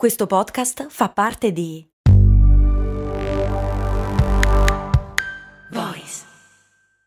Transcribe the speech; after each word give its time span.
Questo 0.00 0.26
podcast 0.26 0.86
fa 0.88 1.10
parte 1.10 1.52
di 1.52 1.86
Voice 5.72 6.22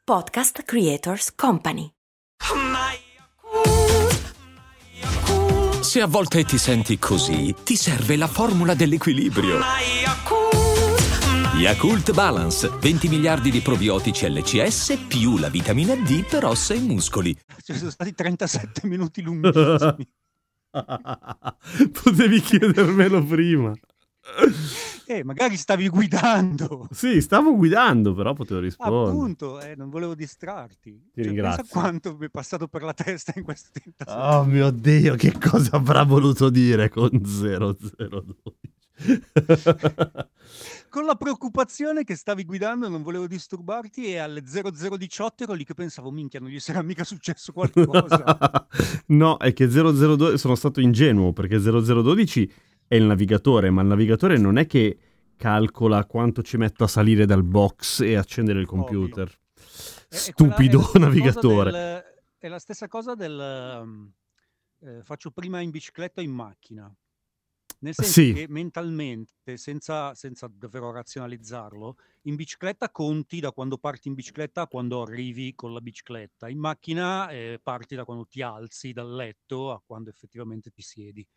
Podcast 0.03 0.61
Creators 0.61 1.33
Company. 1.33 1.89
Se 5.81 6.01
a 6.01 6.05
volte 6.05 6.43
ti 6.43 6.59
senti 6.59 6.99
così, 6.99 7.55
ti 7.63 7.75
serve 7.75 8.15
la 8.15 8.27
formula 8.27 8.75
dell'equilibrio. 8.75 9.57
Yakult 11.55 12.13
Balance, 12.13 12.69
20 12.79 13.07
miliardi 13.07 13.49
di 13.49 13.61
probiotici 13.61 14.29
LCS 14.29 15.05
più 15.07 15.39
la 15.39 15.49
vitamina 15.49 15.95
D 15.95 16.27
per 16.27 16.45
ossa 16.45 16.75
e 16.75 16.79
muscoli. 16.79 17.35
Cioè, 17.63 17.75
sono 17.75 17.89
stati 17.89 18.13
37 18.13 18.85
minuti 18.85 19.23
lunghissimi. 19.23 20.07
Potevi 22.03 22.39
chiedermelo 22.41 23.23
prima. 23.23 23.73
Eh, 25.05 25.23
magari 25.23 25.57
stavi 25.57 25.89
guidando. 25.89 26.87
Sì, 26.91 27.21
stavo 27.21 27.55
guidando, 27.55 28.13
però 28.13 28.33
potevo 28.33 28.61
rispondere. 28.61 29.11
Appunto, 29.11 29.59
eh, 29.59 29.75
non 29.75 29.89
volevo 29.89 30.15
distrarti. 30.15 30.91
Ti 30.91 31.11
Cioè, 31.15 31.23
ringrazio. 31.25 31.65
Quanto 31.69 32.15
mi 32.17 32.27
è 32.27 32.29
passato 32.29 32.67
per 32.67 32.83
la 32.83 32.93
testa 32.93 33.33
in 33.35 33.43
questo 33.43 33.69
tempo. 33.71 34.09
Oh 34.11 34.43
mio 34.45 34.71
Dio, 34.71 35.15
che 35.15 35.33
cosa 35.37 35.75
avrà 35.75 36.03
voluto 36.03 36.49
dire 36.49 36.89
con 36.89 37.09
002? 37.11 38.35
Con 40.93 41.05
la 41.05 41.15
preoccupazione 41.15 42.03
che 42.03 42.15
stavi 42.15 42.45
guidando, 42.45 42.87
non 42.87 43.01
volevo 43.01 43.25
disturbarti 43.25 44.05
e 44.13 44.19
alle 44.19 44.43
0018 44.45 45.41
ero 45.41 45.53
lì 45.53 45.63
che 45.63 45.73
pensavo, 45.73 46.11
minchia, 46.11 46.39
non 46.39 46.49
gli 46.49 46.59
sarà 46.59 46.83
mica 46.83 47.03
successo 47.03 47.51
qualcosa. 47.51 48.67
no, 49.07 49.37
è 49.37 49.53
che 49.53 49.67
002 49.67 50.37
sono 50.37 50.53
stato 50.53 50.79
ingenuo 50.81 51.33
perché 51.33 51.57
0012 51.57 52.53
è 52.87 52.93
il 52.93 53.05
navigatore, 53.05 53.71
ma 53.71 53.81
il 53.81 53.87
navigatore 53.87 54.37
non 54.37 54.57
è 54.59 54.67
che 54.67 54.95
calcola 55.35 56.05
quanto 56.05 56.43
ci 56.43 56.57
metto 56.57 56.83
a 56.83 56.87
salire 56.87 57.25
dal 57.25 57.43
box 57.43 58.01
e 58.01 58.13
accendere 58.13 58.59
il 58.59 58.67
computer. 58.67 59.27
È 60.07 60.15
Stupido 60.15 60.79
stessa 60.79 60.91
cosa 60.91 60.99
navigatore. 60.99 61.71
del- 61.71 62.03
è 62.37 62.47
la 62.49 62.59
stessa 62.59 62.87
cosa 62.87 63.15
del... 63.15 63.79
um, 63.81 64.11
eh, 64.81 65.01
faccio 65.01 65.31
prima 65.31 65.59
in 65.59 65.71
bicicletta 65.71 66.21
o 66.21 66.23
in 66.23 66.33
macchina. 66.33 66.95
Nel 67.83 67.93
senso 67.93 68.11
Sì. 68.11 68.31
che 68.31 68.45
mentalmente, 68.47 69.57
senza, 69.57 70.15
senza 70.15 70.49
davvero 70.49 70.89
razionalizzarlo, 70.91 71.97
in 72.23 72.35
bicicletta 72.35 72.89
conti 72.89 73.41
da 73.41 73.51
quando 73.51 73.77
parti 73.77 74.07
in 74.07 74.13
bicicletta 74.13 74.61
a 74.61 74.67
quando 74.67 75.01
arrivi 75.01 75.53
con 75.53 75.73
la 75.73 75.81
bicicletta. 75.81 76.47
In 76.47 76.59
macchina 76.59 77.29
eh, 77.29 77.59
parti 77.61 77.95
da 77.95 78.05
quando 78.05 78.25
ti 78.25 78.41
alzi 78.41 78.93
dal 78.93 79.13
letto 79.13 79.71
a 79.71 79.81
quando 79.85 80.09
effettivamente 80.09 80.71
ti 80.71 80.81
siedi. 80.81 81.27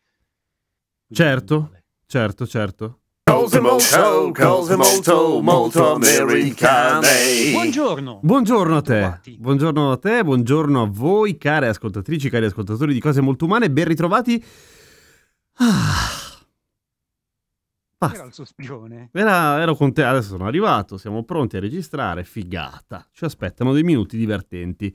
Quindi 1.07 1.09
è 1.09 1.15
Certo. 1.15 1.55
uguale. 1.57 1.85
Certo, 2.07 2.47
certo. 2.47 3.01
Cose 3.25 3.59
molto, 3.59 4.31
cose 4.33 4.77
molto, 4.77 5.41
molto 5.43 5.95
americane. 5.95 7.51
Buongiorno. 7.51 8.21
Buongiorno 8.23 8.77
a 8.77 8.83
te, 8.83 9.21
buongiorno 9.37 9.91
a 9.91 9.97
te, 9.97 10.23
buongiorno 10.23 10.83
a 10.83 10.87
voi, 10.89 11.37
care 11.37 11.67
ascoltatrici, 11.67 12.31
cari 12.31 12.45
ascoltatori 12.47 12.95
di 12.95 13.01
cose 13.01 13.21
molto 13.21 13.47
umane, 13.47 13.69
ben 13.69 13.87
ritrovati. 13.89 14.45
Ah. 15.55 16.26
Era 17.99 18.09
Basta. 18.11 18.27
il 18.27 18.33
sospirone. 18.35 19.09
Era, 19.13 19.61
ero 19.61 19.75
con 19.75 19.93
te, 19.95 20.03
adesso 20.05 20.29
sono 20.29 20.47
arrivato, 20.47 20.99
siamo 20.99 21.25
pronti 21.25 21.57
a 21.57 21.61
registrare, 21.61 22.25
figata. 22.25 23.07
Ci 23.11 23.25
aspettano 23.25 23.73
dei 23.73 23.83
minuti 23.85 24.19
divertenti. 24.19 24.95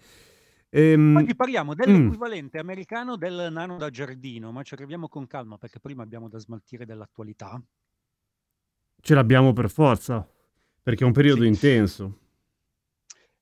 Ehm, 0.69 1.15
Oggi 1.17 1.35
parliamo 1.35 1.73
dell'equivalente 1.73 2.59
americano 2.59 3.17
del 3.17 3.49
nano 3.51 3.77
da 3.77 3.89
giardino, 3.89 4.51
ma 4.51 4.61
ci 4.61 4.75
arriviamo 4.75 5.07
con 5.09 5.25
calma 5.25 5.57
perché 5.57 5.79
prima 5.79 6.03
abbiamo 6.03 6.29
da 6.29 6.37
smaltire 6.37 6.85
dell'attualità. 6.85 7.59
ce 9.03 9.15
l'abbiamo 9.15 9.51
per 9.51 9.69
forza, 9.71 10.27
perché 10.83 11.03
è 11.03 11.07
un 11.07 11.13
periodo 11.13 11.41
Sì. 11.41 11.47
intenso. 11.47 12.19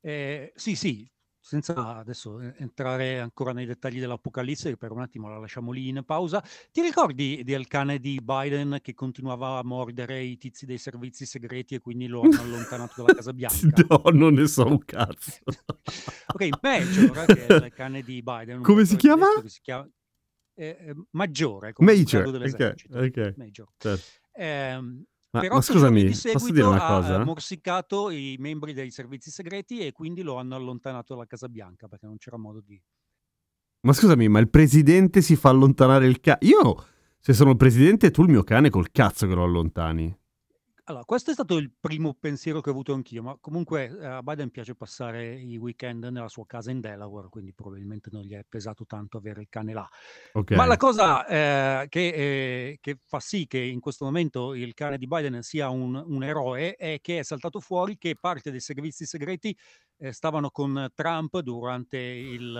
Eh, 0.01 0.53
sì, 0.55 0.75
sì, 0.75 1.09
senza 1.49 1.97
adesso 1.97 2.39
eh, 2.39 2.53
entrare 2.57 3.19
ancora 3.19 3.53
nei 3.53 3.65
dettagli 3.65 3.99
dell'Apocalisse, 3.99 4.69
che 4.69 4.77
per 4.77 4.91
un 4.91 5.01
attimo 5.01 5.29
la 5.29 5.39
lasciamo 5.39 5.71
lì 5.71 5.87
in 5.87 6.03
pausa. 6.05 6.43
Ti 6.71 6.79
ricordi 6.79 7.41
del 7.43 7.65
cane 7.65 7.97
di 7.97 8.19
Biden 8.21 8.77
che 8.83 8.93
continuava 8.93 9.57
a 9.57 9.63
mordere 9.63 10.21
i 10.21 10.37
tizi 10.37 10.67
dei 10.67 10.77
servizi 10.77 11.25
segreti 11.25 11.73
e 11.73 11.79
quindi 11.79 12.05
lo 12.05 12.21
hanno 12.21 12.39
allontanato 12.39 12.93
dalla 12.97 13.15
Casa 13.15 13.33
Bianca? 13.33 13.83
No, 13.87 14.01
non 14.11 14.35
ne 14.35 14.45
so 14.45 14.67
un 14.67 14.83
cazzo. 14.85 15.39
Ok, 16.31 16.49
Major, 16.61 17.25
che 17.25 17.47
è 17.47 17.53
il 17.65 17.73
cane 17.73 18.03
di 18.03 18.21
Biden. 18.21 18.61
Come 18.61 18.85
si 18.85 18.95
chiama? 18.97 19.25
si 19.45 19.59
chiama 19.61 19.89
eh, 20.53 20.77
eh, 20.79 20.95
Maggiore, 21.11 21.73
Major, 21.77 22.21
grado 22.21 22.29
ok, 22.29 22.37
dell'esercito. 22.37 22.99
ok. 22.99 23.33
Major. 23.37 23.67
Certo. 23.75 24.05
Ehm, 24.33 25.03
Ma, 25.31 25.41
però 25.41 25.55
ma 25.55 25.61
scusami, 25.61 26.01
di 26.01 26.09
posso 26.09 26.29
seguito 26.29 26.53
dire 26.53 26.65
una 26.65 26.85
ha, 26.85 26.95
cosa? 26.95 27.21
eh, 27.21 27.23
morsicato 27.23 28.09
i 28.09 28.35
membri 28.39 28.73
dei 28.73 28.89
servizi 28.89 29.29
segreti 29.29 29.79
e 29.79 29.91
quindi 29.91 30.23
lo 30.23 30.37
hanno 30.37 30.55
allontanato 30.55 31.13
dalla 31.13 31.27
Casa 31.27 31.47
Bianca 31.47 31.87
perché 31.87 32.07
non 32.07 32.17
c'era 32.17 32.37
modo 32.37 32.61
di... 32.61 32.81
Ma 33.81 33.93
scusami, 33.93 34.27
ma 34.27 34.39
il 34.39 34.49
presidente 34.49 35.21
si 35.21 35.35
fa 35.35 35.49
allontanare 35.49 36.07
il 36.07 36.19
cazzo? 36.19 36.45
Io, 36.47 36.85
se 37.19 37.33
sono 37.33 37.51
il 37.51 37.57
presidente, 37.57 38.09
tu 38.09 38.23
il 38.23 38.29
mio 38.29 38.43
cane 38.43 38.69
col 38.69 38.91
cazzo 38.91 39.27
che 39.27 39.33
lo 39.35 39.43
allontani. 39.43 40.17
Allora, 40.89 41.05
questo 41.05 41.29
è 41.29 41.33
stato 41.35 41.55
il 41.57 41.71
primo 41.79 42.15
pensiero 42.15 42.61
che 42.61 42.69
ho 42.69 42.71
avuto 42.71 42.93
anch'io, 42.93 43.21
ma 43.21 43.37
comunque 43.39 43.95
eh, 43.95 44.05
a 44.07 44.23
Biden 44.23 44.49
piace 44.49 44.73
passare 44.73 45.35
i 45.35 45.55
weekend 45.55 46.05
nella 46.05 46.27
sua 46.29 46.47
casa 46.47 46.71
in 46.71 46.79
Delaware, 46.79 47.29
quindi 47.29 47.53
probabilmente 47.53 48.09
non 48.11 48.23
gli 48.23 48.33
è 48.33 48.43
pesato 48.49 48.87
tanto 48.87 49.17
avere 49.17 49.41
il 49.41 49.49
cane 49.49 49.73
là. 49.73 49.87
Ok. 50.31 50.49
Ma 50.53 50.65
la 50.65 50.77
cosa 50.77 51.27
eh, 51.27 51.87
che, 51.89 52.07
eh, 52.07 52.77
che 52.81 52.97
fa 53.05 53.19
sì 53.19 53.45
che 53.45 53.59
in 53.59 53.79
questo 53.79 54.03
momento 54.03 54.55
il 54.55 54.73
cane 54.73 54.97
di 54.97 55.05
Biden 55.05 55.43
sia 55.43 55.69
un, 55.69 55.93
un 55.93 56.23
eroe 56.23 56.73
è 56.73 56.97
che 57.01 57.19
è 57.19 57.23
saltato 57.23 57.59
fuori 57.59 57.95
che 57.99 58.15
parte 58.19 58.49
dei 58.49 58.59
servizi 58.59 59.05
segreti 59.05 59.55
eh, 59.99 60.11
stavano 60.13 60.49
con 60.49 60.89
Trump 60.95 61.39
durante 61.39 61.97
il 61.97 62.55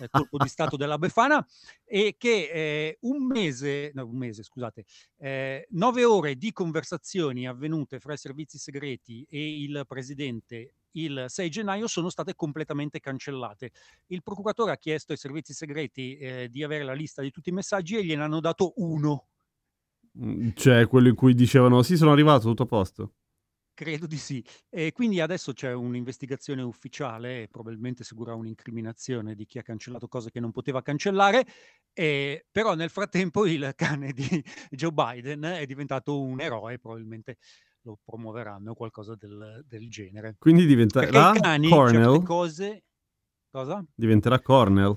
eh, 0.00 0.08
colpo 0.08 0.38
di 0.38 0.48
Stato 0.48 0.76
della 0.78 0.98
Befana 0.98 1.44
e 1.84 2.14
che 2.16 2.50
eh, 2.52 2.98
un 3.02 3.26
mese, 3.26 3.90
no, 3.94 4.06
un 4.06 4.16
mese, 4.16 4.42
scusate, 4.42 4.84
eh, 5.18 5.66
nove 5.70 6.04
ore 6.04 6.36
di 6.36 6.52
conversazioni 6.52 7.46
avvenute 7.46 7.98
fra 8.00 8.14
i 8.14 8.18
servizi 8.18 8.58
segreti 8.58 9.26
e 9.28 9.60
il 9.62 9.84
presidente 9.86 10.74
il 10.92 11.26
6 11.28 11.50
gennaio 11.50 11.86
sono 11.86 12.08
state 12.08 12.34
completamente 12.34 12.98
cancellate. 12.98 13.70
Il 14.06 14.22
procuratore 14.22 14.72
ha 14.72 14.76
chiesto 14.78 15.12
ai 15.12 15.18
servizi 15.18 15.52
segreti 15.52 16.16
eh, 16.16 16.48
di 16.50 16.62
avere 16.62 16.84
la 16.84 16.94
lista 16.94 17.22
di 17.22 17.30
tutti 17.30 17.50
i 17.50 17.52
messaggi 17.52 17.96
e 17.96 18.04
gliene 18.04 18.22
hanno 18.22 18.40
dato 18.40 18.72
uno. 18.76 19.26
Mm, 20.18 20.50
Cioè, 20.54 20.86
quello 20.86 21.08
in 21.08 21.14
cui 21.14 21.34
dicevano, 21.34 21.82
sì, 21.82 21.96
sono 21.96 22.12
arrivato, 22.12 22.48
tutto 22.48 22.64
a 22.64 22.66
posto. 22.66 23.12
Credo 23.78 24.08
di 24.08 24.16
sì. 24.16 24.44
E 24.68 24.90
quindi 24.90 25.20
adesso 25.20 25.52
c'è 25.52 25.72
un'investigazione 25.72 26.62
ufficiale 26.62 27.42
e 27.42 27.48
probabilmente 27.48 28.02
seguirà 28.02 28.34
un'incriminazione 28.34 29.36
di 29.36 29.46
chi 29.46 29.58
ha 29.58 29.62
cancellato 29.62 30.08
cose 30.08 30.32
che 30.32 30.40
non 30.40 30.50
poteva 30.50 30.82
cancellare. 30.82 31.46
eh, 31.92 32.44
però 32.50 32.74
nel 32.74 32.90
frattempo 32.90 33.46
il 33.46 33.70
cane 33.76 34.10
di 34.12 34.44
Joe 34.70 34.90
Biden 34.90 35.42
è 35.42 35.64
diventato 35.64 36.20
un 36.20 36.40
eroe, 36.40 36.80
probabilmente 36.80 37.36
lo 37.82 38.00
promuoveranno 38.04 38.72
o 38.72 38.74
qualcosa 38.74 39.14
del, 39.14 39.64
del 39.64 39.88
genere. 39.88 40.34
Quindi 40.40 40.66
diventerà 40.66 41.32
Cornell. 41.68 42.24
cose... 42.24 42.82
Cosa? 43.48 43.84
Diventerà 43.94 44.40
Cornell. 44.40 44.96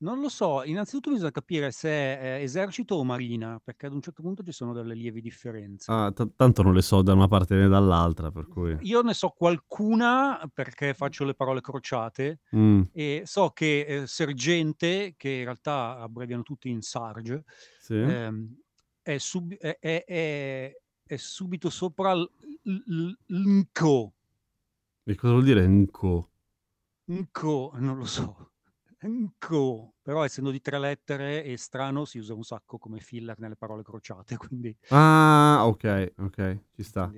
Non 0.00 0.20
lo 0.20 0.28
so, 0.28 0.62
innanzitutto 0.62 1.10
bisogna 1.10 1.32
capire 1.32 1.72
se 1.72 1.88
è 1.88 2.38
esercito 2.40 2.94
o 2.94 3.04
marina, 3.04 3.60
perché 3.62 3.86
ad 3.86 3.92
un 3.94 4.00
certo 4.00 4.22
punto 4.22 4.44
ci 4.44 4.52
sono 4.52 4.72
delle 4.72 4.94
lievi 4.94 5.20
differenze. 5.20 5.90
Ah, 5.90 6.12
t- 6.12 6.34
tanto 6.36 6.62
non 6.62 6.72
le 6.72 6.82
so 6.82 7.02
da 7.02 7.14
una 7.14 7.26
parte 7.26 7.56
né 7.56 7.66
dall'altra, 7.66 8.30
per 8.30 8.46
cui... 8.46 8.76
Io 8.82 9.02
ne 9.02 9.12
so 9.12 9.30
qualcuna 9.30 10.48
perché 10.54 10.94
faccio 10.94 11.24
le 11.24 11.34
parole 11.34 11.60
crociate 11.60 12.40
Mm, 12.54 12.82
e 12.92 13.22
so 13.24 13.50
che 13.50 13.80
eh, 13.80 14.06
sergente, 14.06 15.14
che 15.16 15.30
in 15.30 15.44
realtà 15.44 15.98
abbreviano 15.98 16.42
tutti 16.44 16.68
in 16.70 16.80
sarge, 16.80 17.42
sì. 17.80 17.94
ehm, 17.94 18.56
è, 19.02 19.18
sub- 19.18 19.56
è- 19.56 19.78
è- 19.80 20.04
è- 20.04 20.72
è 21.06 21.16
subito 21.16 21.70
sopra 21.70 22.14
l- 22.14 22.30
l- 22.62 23.16
l'nco. 23.26 24.14
E 25.02 25.14
cosa 25.16 25.32
vuol 25.32 25.44
dire 25.44 25.66
Nco? 25.66 26.30
Nco, 27.10 27.72
non 27.76 27.96
lo 27.96 28.04
so. 28.04 28.47
Nco, 29.06 29.94
però 30.02 30.24
essendo 30.24 30.50
di 30.50 30.60
tre 30.60 30.78
lettere 30.78 31.44
e 31.44 31.56
strano 31.56 32.04
si 32.04 32.18
usa 32.18 32.34
un 32.34 32.42
sacco 32.42 32.78
come 32.78 32.98
filler 32.98 33.38
nelle 33.38 33.54
parole 33.54 33.82
crociate, 33.82 34.36
quindi 34.50 34.76
Ah, 34.88 35.60
ok, 35.66 36.14
ok, 36.18 36.58
ci 36.74 36.82
sta. 36.82 37.10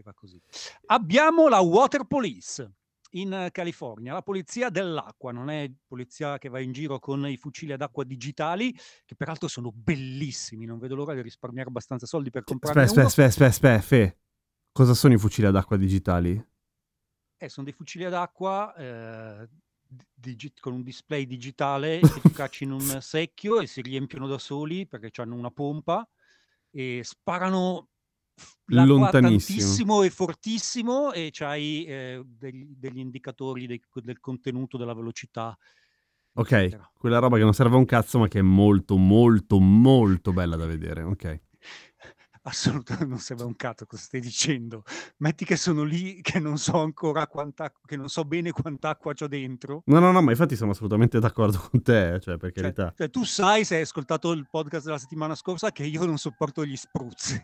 Abbiamo 0.86 1.48
la 1.48 1.60
Water 1.60 2.04
Police 2.04 2.72
in 3.12 3.48
California, 3.50 4.12
la 4.12 4.22
polizia 4.22 4.68
dell'acqua, 4.68 5.32
non 5.32 5.48
è 5.48 5.70
polizia 5.86 6.38
che 6.38 6.48
va 6.48 6.60
in 6.60 6.72
giro 6.72 6.98
con 6.98 7.26
i 7.26 7.36
fucili 7.36 7.72
ad 7.72 7.80
acqua 7.80 8.04
digitali, 8.04 8.72
che 9.04 9.14
peraltro 9.16 9.48
sono 9.48 9.72
bellissimi, 9.72 10.66
non 10.66 10.78
vedo 10.78 10.94
l'ora 10.94 11.14
di 11.14 11.22
risparmiare 11.22 11.68
abbastanza 11.70 12.06
soldi 12.06 12.30
per 12.30 12.44
comprarne 12.44 12.82
Aspetta, 12.82 13.00
uno. 13.00 13.08
aspetta, 13.08 13.28
aspetta, 13.28 13.46
aspetta, 13.48 13.76
aspetta, 13.78 14.12
Fe. 14.12 14.18
Cosa 14.72 14.94
sono 14.94 15.14
i 15.14 15.18
fucili 15.18 15.46
ad 15.46 15.56
acqua 15.56 15.76
digitali? 15.76 16.46
Eh, 17.42 17.48
sono 17.48 17.64
dei 17.64 17.74
fucili 17.74 18.04
ad 18.04 18.14
acqua 18.14 18.74
eh, 18.76 19.48
digi- 20.14 20.52
con 20.60 20.74
un 20.74 20.82
display 20.82 21.26
digitale 21.26 22.00
che 22.20 22.20
tu 22.20 22.30
cacci 22.30 22.64
in 22.64 22.72
un 22.72 22.98
secchio 23.00 23.60
e 23.60 23.66
si 23.66 23.80
riempiono 23.82 24.26
da 24.26 24.38
soli 24.38 24.86
perché 24.86 25.20
hanno 25.20 25.34
una 25.34 25.50
pompa 25.50 26.08
e 26.70 27.00
sparano 27.02 27.88
Lontanissimo. 28.66 30.02
e 30.04 30.10
fortissimo 30.10 31.12
e 31.12 31.30
c'hai 31.32 31.84
eh, 31.84 32.22
degli, 32.24 32.74
degli 32.76 32.98
indicatori 32.98 33.66
dei- 33.66 33.82
del 33.94 34.20
contenuto, 34.20 34.76
della 34.76 34.94
velocità, 34.94 35.56
Ok, 36.34 36.52
eccetera. 36.52 36.90
quella 36.96 37.18
roba 37.18 37.36
che 37.36 37.42
non 37.42 37.52
serve 37.52 37.74
a 37.74 37.78
un 37.78 37.84
cazzo, 37.84 38.18
ma 38.20 38.28
che 38.28 38.38
è 38.38 38.42
molto, 38.42 38.96
molto, 38.96 39.58
molto 39.58 40.32
bella 40.32 40.56
da 40.56 40.66
vedere. 40.66 41.02
Ok. 41.02 41.40
Assolutamente 42.42 43.04
non 43.06 43.18
serve 43.18 43.44
un 43.44 43.54
cazzo 43.54 43.84
cosa 43.84 44.02
stai 44.02 44.20
dicendo. 44.20 44.82
Metti 45.18 45.44
che 45.44 45.56
sono 45.56 45.82
lì 45.82 46.20
che 46.22 46.38
non 46.38 46.56
so 46.56 46.80
ancora 46.80 47.26
quanta, 47.26 47.70
che 47.84 47.96
non 47.96 48.08
so 48.08 48.24
bene 48.24 48.50
quant'acqua 48.50 49.12
c'ho 49.12 49.26
dentro. 49.28 49.82
No, 49.86 49.98
no, 49.98 50.10
no, 50.10 50.22
ma 50.22 50.30
infatti 50.30 50.56
sono 50.56 50.70
assolutamente 50.70 51.18
d'accordo 51.18 51.58
con 51.70 51.82
te, 51.82 52.14
eh, 52.14 52.20
cioè, 52.20 52.38
per 52.38 52.52
Cioè, 52.52 52.62
carità. 52.62 52.94
cioè, 52.96 53.10
tu 53.10 53.24
sai, 53.24 53.64
se 53.64 53.76
hai 53.76 53.82
ascoltato 53.82 54.32
il 54.32 54.48
podcast 54.50 54.86
della 54.86 54.98
settimana 54.98 55.34
scorsa, 55.34 55.70
che 55.70 55.84
io 55.84 56.04
non 56.06 56.16
sopporto 56.16 56.64
gli 56.64 56.76
spruzzi. 56.76 57.38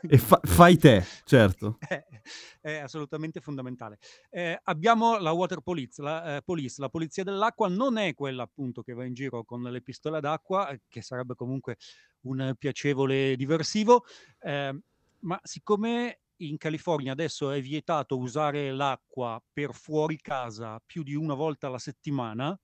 E 0.00 0.18
fa- 0.18 0.40
fai 0.42 0.76
te, 0.76 1.04
certo. 1.24 1.76
È, 1.78 2.04
è 2.60 2.76
assolutamente 2.78 3.40
fondamentale. 3.40 3.98
Eh, 4.30 4.58
abbiamo 4.64 5.18
la 5.18 5.32
Water 5.32 5.60
Police 5.60 6.02
la, 6.02 6.36
eh, 6.36 6.42
police, 6.42 6.80
la 6.80 6.88
polizia 6.88 7.24
dell'acqua 7.24 7.68
non 7.68 7.98
è 7.98 8.14
quella 8.14 8.42
appunto 8.42 8.82
che 8.82 8.94
va 8.94 9.04
in 9.04 9.14
giro 9.14 9.44
con 9.44 9.62
le 9.62 9.82
pistole 9.82 10.20
d'acqua, 10.20 10.68
eh, 10.70 10.80
che 10.88 11.02
sarebbe 11.02 11.34
comunque 11.34 11.76
un 12.22 12.54
piacevole 12.58 13.36
diversivo, 13.36 14.04
eh, 14.40 14.78
ma 15.20 15.40
siccome 15.42 16.20
in 16.36 16.56
California 16.56 17.12
adesso 17.12 17.50
è 17.50 17.60
vietato 17.60 18.18
usare 18.18 18.72
l'acqua 18.72 19.40
per 19.52 19.74
fuori 19.74 20.16
casa 20.20 20.80
più 20.84 21.02
di 21.02 21.14
una 21.14 21.34
volta 21.34 21.68
alla 21.68 21.78
settimana, 21.78 22.58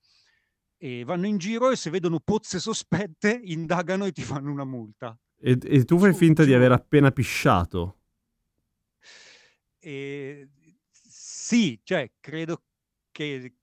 e 0.81 1.03
vanno 1.03 1.27
in 1.27 1.37
giro 1.37 1.69
e 1.71 1.75
se 1.75 1.89
vedono 1.89 2.19
pozze 2.21 2.59
sospette 2.59 3.39
indagano 3.43 4.05
e 4.05 4.11
ti 4.11 4.21
fanno 4.21 4.51
una 4.51 4.65
multa. 4.65 5.17
E, 5.41 5.57
e 5.61 5.85
tu 5.85 5.97
fai 5.97 6.13
finta 6.13 6.43
di 6.43 6.53
aver 6.53 6.71
appena 6.71 7.11
pisciato. 7.11 7.97
E 9.79 10.49
sì, 10.91 11.79
cioè, 11.83 12.11
credo 12.19 12.63
che 13.11 13.53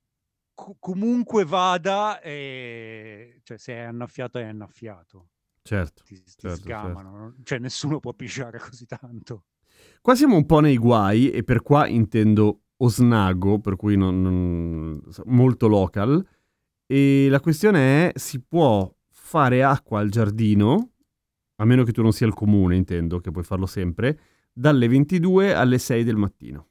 co- 0.55 0.77
comunque 0.81 1.45
vada, 1.45 2.21
e, 2.21 3.41
cioè, 3.45 3.59
se 3.59 3.75
è 3.75 3.81
annaffiato 3.81 4.39
è 4.39 4.45
annaffiato, 4.45 5.29
Certo. 5.63 6.03
ti, 6.05 6.23
ti 6.23 6.33
certo, 6.37 6.57
sgamano, 6.57 7.17
no? 7.17 7.35
cioè 7.45 7.59
nessuno 7.59 8.01
può 8.01 8.13
pisciare 8.15 8.59
così 8.59 8.87
tanto. 8.87 9.45
Qua 10.01 10.15
siamo 10.15 10.37
un 10.37 10.47
po' 10.47 10.61
nei 10.61 10.79
guai, 10.79 11.31
e 11.31 11.45
per 11.45 11.63
qua 11.63 11.87
intendo 11.87 12.63
Osnago, 12.79 13.61
per 13.61 13.77
cui 13.77 13.97
non, 13.97 14.23
non- 14.23 15.03
molto 15.27 15.67
local. 15.69 16.27
E 16.87 17.29
la 17.29 17.41
questione 17.41 18.09
è: 18.11 18.19
si 18.19 18.41
può 18.41 18.91
fare 19.11 19.63
acqua 19.63 20.01
al 20.01 20.09
giardino, 20.09 20.93
a 21.57 21.65
meno 21.65 21.85
che 21.85 21.93
tu 21.93 22.03
non 22.03 22.13
sia 22.13 22.27
il 22.27 22.35
comune, 22.35 22.77
intendo, 22.77 23.19
che 23.21 23.31
puoi 23.31 23.45
farlo 23.45 23.67
sempre, 23.67 24.19
dalle 24.53 24.89
22 24.89 25.55
alle 25.55 25.79
6 25.79 26.05
del 26.05 26.17
mattino. 26.17 26.69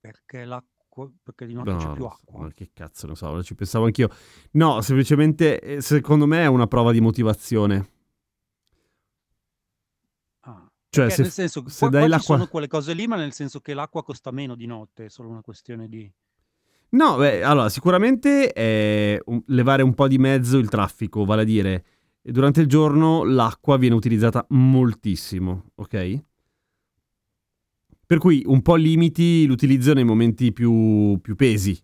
Perché 0.00 0.44
l'acqua, 0.44 1.10
perché 1.22 1.46
di 1.46 1.54
notte 1.54 1.76
c'è 1.76 1.92
più 1.92 2.02
no, 2.02 2.08
acqua. 2.10 2.40
ma 2.40 2.52
che 2.52 2.70
cazzo 2.74 3.06
ne 3.06 3.14
so, 3.14 3.42
ci 3.42 3.54
pensavo 3.54 3.86
anch'io. 3.86 4.10
No, 4.52 4.82
semplicemente, 4.82 5.58
eh, 5.60 5.80
secondo 5.80 6.26
me 6.26 6.42
è 6.42 6.46
una 6.46 6.66
prova 6.66 6.92
di 6.92 7.00
motivazione. 7.00 7.90
Ah, 10.40 10.70
Cioè, 10.90 11.08
se, 11.08 11.22
nel 11.22 11.30
senso, 11.30 11.66
se 11.68 11.78
qua, 11.78 11.88
dai 11.88 12.00
qua 12.00 12.02
ci 12.02 12.08
l'acqua... 12.10 12.36
sono 12.36 12.48
quelle 12.48 12.68
cose 12.68 12.92
lì, 12.92 13.06
ma 13.06 13.16
nel 13.16 13.32
senso 13.32 13.60
che 13.60 13.72
l'acqua 13.72 14.02
costa 14.02 14.30
meno 14.30 14.54
di 14.54 14.66
notte, 14.66 15.06
è 15.06 15.08
solo 15.08 15.30
una 15.30 15.40
questione 15.40 15.88
di... 15.88 16.12
No, 16.94 17.16
beh, 17.16 17.42
allora, 17.42 17.68
sicuramente 17.68 18.52
è 18.52 19.18
un- 19.26 19.42
levare 19.46 19.82
un 19.82 19.94
po' 19.94 20.06
di 20.06 20.16
mezzo 20.18 20.58
il 20.58 20.68
traffico, 20.68 21.24
vale 21.24 21.42
a 21.42 21.44
dire, 21.44 21.84
durante 22.22 22.60
il 22.60 22.68
giorno 22.68 23.24
l'acqua 23.24 23.76
viene 23.76 23.96
utilizzata 23.96 24.46
moltissimo, 24.50 25.70
ok? 25.74 26.22
Per 28.06 28.18
cui 28.18 28.44
un 28.46 28.62
po' 28.62 28.76
limiti 28.76 29.44
l'utilizzo 29.44 29.92
nei 29.92 30.04
momenti 30.04 30.52
più, 30.52 31.18
più 31.20 31.34
pesi. 31.34 31.76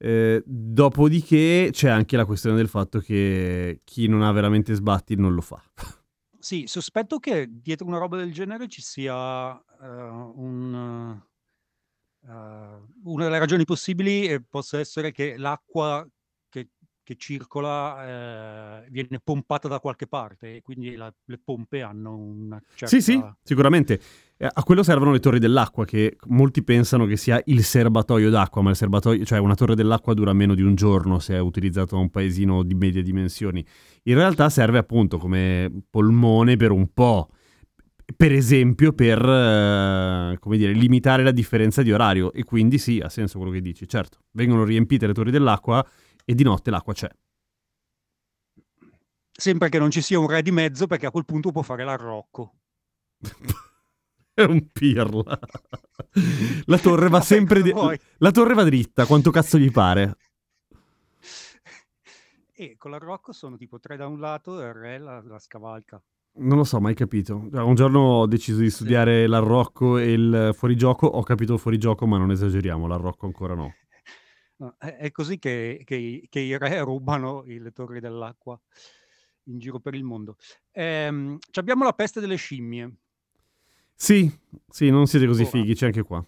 Eh, 0.00 0.42
dopodiché 0.44 1.68
c'è 1.70 1.88
anche 1.88 2.16
la 2.16 2.24
questione 2.24 2.56
del 2.56 2.68
fatto 2.68 2.98
che 3.00 3.80
chi 3.84 4.08
non 4.08 4.22
ha 4.22 4.32
veramente 4.32 4.74
sbatti 4.74 5.14
non 5.14 5.32
lo 5.34 5.40
fa. 5.42 5.62
Sì, 6.40 6.66
sospetto 6.68 7.18
che 7.18 7.48
dietro 7.50 7.84
una 7.84 7.98
roba 7.98 8.16
del 8.16 8.32
genere 8.32 8.68
ci 8.68 8.80
sia 8.80 9.58
eh, 9.82 9.86
un, 10.36 11.20
eh, 12.26 12.30
una 13.04 13.24
delle 13.24 13.38
ragioni 13.38 13.64
possibili 13.64 14.26
eh, 14.26 14.42
possa 14.42 14.78
essere 14.78 15.12
che 15.12 15.36
l'acqua 15.36 16.06
che, 16.48 16.70
che 17.02 17.16
circola 17.16 18.82
eh, 18.82 18.88
viene 18.90 19.20
pompata 19.22 19.68
da 19.68 19.80
qualche 19.80 20.06
parte 20.06 20.56
e 20.56 20.62
quindi 20.62 20.94
la- 20.96 21.12
le 21.24 21.40
pompe 21.42 21.82
hanno 21.82 22.16
una 22.16 22.60
certa... 22.74 22.86
Sì, 22.86 23.00
sì, 23.00 23.22
sicuramente. 23.42 24.00
A 24.40 24.62
quello 24.62 24.84
servono 24.84 25.10
le 25.10 25.18
torri 25.18 25.40
dell'acqua, 25.40 25.84
che 25.84 26.16
molti 26.26 26.62
pensano 26.62 27.06
che 27.06 27.16
sia 27.16 27.42
il 27.46 27.64
serbatoio 27.64 28.30
d'acqua, 28.30 28.62
ma 28.62 28.70
il 28.70 28.76
serbatoio, 28.76 29.24
cioè 29.24 29.40
una 29.40 29.56
torre 29.56 29.74
dell'acqua 29.74 30.14
dura 30.14 30.32
meno 30.32 30.54
di 30.54 30.62
un 30.62 30.76
giorno 30.76 31.18
se 31.18 31.34
è 31.34 31.40
utilizzato 31.40 31.96
da 31.96 32.02
un 32.02 32.10
paesino 32.10 32.62
di 32.62 32.74
medie 32.74 33.02
dimensioni. 33.02 33.66
In 34.04 34.14
realtà 34.14 34.48
serve 34.48 34.78
appunto 34.78 35.18
come 35.18 35.72
polmone 35.90 36.56
per 36.56 36.70
un 36.70 36.92
po'. 36.92 37.30
Per 38.16 38.32
esempio, 38.32 38.92
per 38.92 39.22
eh, 39.22 40.38
come 40.40 40.56
dire, 40.56 40.72
limitare 40.72 41.22
la 41.22 41.30
differenza 41.30 41.82
di 41.82 41.92
orario. 41.92 42.32
E 42.32 42.42
quindi 42.42 42.78
sì, 42.78 43.00
ha 43.00 43.08
senso 43.08 43.38
quello 43.38 43.52
che 43.52 43.60
dici. 43.60 43.86
Certo, 43.86 44.20
vengono 44.32 44.64
riempite 44.64 45.06
le 45.06 45.12
torri 45.12 45.30
dell'acqua 45.30 45.86
e 46.24 46.34
di 46.34 46.42
notte 46.42 46.70
l'acqua 46.70 46.94
c'è. 46.94 47.10
Sempre 49.30 49.68
che 49.68 49.78
non 49.78 49.90
ci 49.90 50.02
sia 50.02 50.18
un 50.18 50.26
re 50.26 50.42
di 50.42 50.50
mezzo 50.50 50.86
perché 50.86 51.06
a 51.06 51.10
quel 51.10 51.24
punto 51.24 51.52
può 51.52 51.62
fare 51.62 51.84
l'arrocco. 51.84 52.54
È 54.34 54.42
un 54.42 54.68
pirla. 54.72 55.38
La 56.66 56.78
torre 56.78 57.08
va 57.08 57.20
sempre 57.22 57.60
di-? 57.62 57.72
La 58.18 58.30
torre 58.30 58.54
va 58.54 58.62
dritta, 58.64 59.04
quanto 59.04 59.30
cazzo 59.30 59.58
gli 59.58 59.70
pare. 59.70 60.16
E 62.58 62.76
con 62.76 62.90
l'arrocco 62.90 63.32
sono 63.32 63.56
tipo 63.56 63.78
tre 63.78 63.96
da 63.96 64.08
un 64.08 64.18
lato 64.18 64.60
e 64.60 64.66
il 64.66 64.74
re 64.74 64.98
la, 64.98 65.22
la 65.22 65.38
scavalca. 65.38 66.02
Non 66.34 66.56
lo 66.58 66.64
so, 66.64 66.80
mai 66.80 66.94
capito. 66.94 67.48
Un 67.52 67.74
giorno 67.74 68.00
ho 68.00 68.26
deciso 68.26 68.60
di 68.60 68.70
studiare 68.70 69.26
l'arrocco 69.26 69.98
e 69.98 70.12
il 70.12 70.50
fuorigioco. 70.54 71.06
Ho 71.06 71.22
capito 71.24 71.54
il 71.54 71.58
fuorigioco, 71.58 72.06
ma 72.06 72.16
non 72.16 72.30
esageriamo, 72.30 72.86
l'arrocco 72.86 73.26
ancora 73.26 73.54
no. 73.54 73.74
No, 74.58 74.74
è, 74.78 75.10
così 75.10 75.38
che, 75.38 75.82
che 75.84 75.94
i- 75.96 76.26
che 76.28 76.40
i 76.40 76.56
re 76.58 76.80
rubano 76.80 77.42
le 77.46 77.70
torri 77.72 78.00
dell'acqua 78.00 78.60
in 79.44 79.58
giro 79.58 79.78
per 79.80 79.94
il 79.94 80.04
mondo. 80.04 80.36
Ehm, 80.72 81.38
abbiamo 81.54 81.84
la 81.84 81.92
peste 81.92 82.20
delle 82.20 82.36
scimmie. 82.36 82.92
Sì, 83.94 84.30
sì, 84.68 84.90
non 84.90 85.06
siete 85.06 85.26
così 85.26 85.42
Ora. 85.42 85.50
fighi, 85.50 85.74
c'è 85.74 85.86
anche 85.86 86.02
qua. 86.02 86.24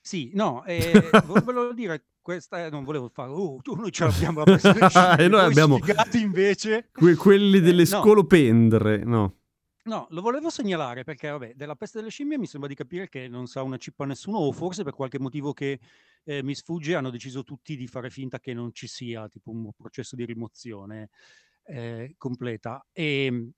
Sì, 0.00 0.30
no, 0.34 0.64
eh, 0.64 0.92
volevo 1.26 1.72
dire, 1.72 2.04
questa 2.26 2.68
non 2.70 2.82
volevo 2.82 3.08
fare, 3.08 3.30
oh, 3.30 3.60
noi 3.76 3.92
ce 3.92 4.02
l'abbiamo 4.04 4.42
la 4.44 4.58
scimmie, 4.58 5.24
E 5.24 5.28
noi 5.28 5.44
abbiamo- 5.44 5.78
invece. 6.14 6.88
Que- 6.92 7.14
quelli 7.14 7.60
delle 7.60 7.82
Eh, 7.82 7.88
no. 7.88 8.00
scolopendre, 8.00 9.04
no. 9.04 9.36
No, 9.84 10.08
lo 10.10 10.20
volevo 10.22 10.50
segnalare 10.50 11.04
perché, 11.04 11.28
vabbè, 11.30 11.52
della 11.54 11.76
peste 11.76 11.98
delle 11.98 12.10
scimmie 12.10 12.36
mi 12.36 12.46
sembra 12.48 12.68
di 12.68 12.74
capire 12.74 13.08
che 13.08 13.28
non 13.28 13.46
sa 13.46 13.62
una 13.62 13.76
cippa 13.76 14.04
nessuno, 14.06 14.38
o 14.38 14.50
forse 14.50 14.82
per 14.82 14.94
qualche 14.94 15.20
motivo 15.20 15.52
che 15.52 15.78
eh, 16.24 16.42
mi 16.42 16.56
sfugge 16.56 16.96
hanno 16.96 17.10
deciso 17.10 17.44
tutti 17.44 17.76
di 17.76 17.86
fare 17.86 18.10
finta 18.10 18.40
che 18.40 18.52
non 18.52 18.72
ci 18.72 18.88
sia, 18.88 19.28
tipo 19.28 19.52
un 19.52 19.70
processo 19.76 20.16
di 20.16 20.24
rimozione 20.24 21.10
eh, 21.66 22.14
completa. 22.18 22.84
E 22.90 23.52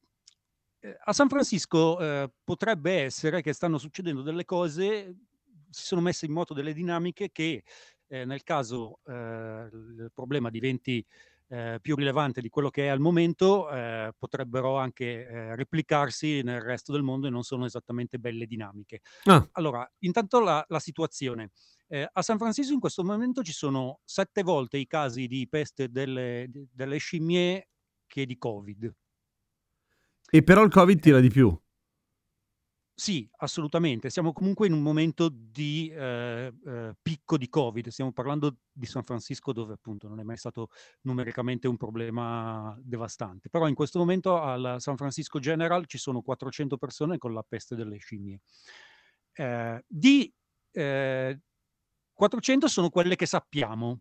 eh, 0.80 0.96
a 1.04 1.12
San 1.14 1.30
Francisco 1.30 1.98
eh, 1.98 2.30
potrebbe 2.44 3.00
essere 3.00 3.40
che 3.40 3.54
stanno 3.54 3.78
succedendo 3.78 4.20
delle 4.20 4.44
cose, 4.44 5.16
si 5.70 5.84
sono 5.86 6.02
messe 6.02 6.26
in 6.26 6.32
moto 6.32 6.52
delle 6.52 6.74
dinamiche 6.74 7.30
che 7.32 7.62
eh, 8.08 8.24
nel 8.24 8.42
caso 8.42 9.00
eh, 9.04 9.12
il 9.70 10.10
problema 10.12 10.50
diventi 10.50 11.04
eh, 11.48 11.78
più 11.80 11.94
rilevante 11.96 12.40
di 12.40 12.48
quello 12.48 12.70
che 12.70 12.84
è 12.84 12.88
al 12.88 13.00
momento, 13.00 13.70
eh, 13.70 14.12
potrebbero 14.18 14.76
anche 14.76 15.54
replicarsi 15.54 16.42
nel 16.42 16.60
resto 16.60 16.92
del 16.92 17.02
mondo 17.02 17.26
e 17.26 17.30
non 17.30 17.42
sono 17.42 17.64
esattamente 17.64 18.18
belle 18.18 18.46
dinamiche. 18.46 19.00
Ah, 19.26 19.48
Allora, 19.52 19.88
intanto 20.00 20.40
la, 20.40 20.64
la 20.68 20.78
situazione. 20.80 21.50
Eh, 21.86 22.06
a 22.12 22.22
San 22.22 22.38
Francisco 22.38 22.74
in 22.74 22.80
questo 22.80 23.02
momento 23.02 23.42
ci 23.42 23.52
sono 23.52 24.00
sette 24.04 24.42
volte 24.42 24.76
i 24.76 24.86
casi 24.86 25.26
di 25.26 25.48
peste 25.48 25.88
delle, 25.90 26.50
delle 26.50 26.98
scimmie 26.98 27.68
che 28.06 28.26
di 28.26 28.36
Covid. 28.36 28.92
e 30.30 30.42
però 30.42 30.62
il 30.62 30.70
Covid 30.70 31.00
tira 31.00 31.20
di 31.20 31.28
più. 31.28 31.54
Sì, 33.00 33.28
assolutamente. 33.36 34.10
Siamo 34.10 34.32
comunque 34.32 34.66
in 34.66 34.72
un 34.72 34.82
momento 34.82 35.28
di 35.32 35.88
eh, 35.88 36.52
eh, 36.66 36.94
picco 37.00 37.38
di 37.38 37.48
Covid. 37.48 37.86
Stiamo 37.90 38.10
parlando 38.12 38.56
di 38.72 38.86
San 38.86 39.04
Francisco 39.04 39.52
dove 39.52 39.74
appunto 39.74 40.08
non 40.08 40.18
è 40.18 40.24
mai 40.24 40.36
stato 40.36 40.70
numericamente 41.02 41.68
un 41.68 41.76
problema 41.76 42.76
devastante. 42.82 43.50
Però 43.50 43.68
in 43.68 43.76
questo 43.76 44.00
momento 44.00 44.40
al 44.40 44.76
San 44.80 44.96
Francisco 44.96 45.38
General 45.38 45.86
ci 45.86 45.96
sono 45.96 46.22
400 46.22 46.76
persone 46.76 47.18
con 47.18 47.32
la 47.32 47.44
peste 47.48 47.76
delle 47.76 47.98
scimmie. 47.98 48.40
Eh, 49.32 49.84
di 49.86 50.32
eh, 50.72 51.40
400 52.12 52.66
sono 52.66 52.90
quelle 52.90 53.14
che 53.14 53.26
sappiamo, 53.26 54.00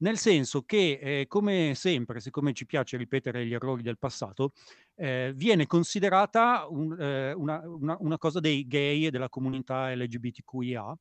nel 0.00 0.18
senso 0.18 0.62
che, 0.62 0.98
eh, 1.00 1.26
come 1.26 1.74
sempre, 1.74 2.20
siccome 2.20 2.52
ci 2.52 2.66
piace 2.66 2.96
ripetere 2.96 3.46
gli 3.46 3.54
errori 3.54 3.82
del 3.82 3.98
passato, 3.98 4.52
eh, 4.94 5.32
viene 5.34 5.66
considerata 5.66 6.66
un, 6.68 6.98
eh, 6.98 7.32
una, 7.32 7.60
una, 7.64 7.96
una, 8.00 8.18
cosa 8.18 8.40
dei 8.40 8.66
gay 8.66 9.06
e 9.06 9.10
della 9.10 9.28
comunità 9.28 9.92
LGBTQIA 9.94 10.96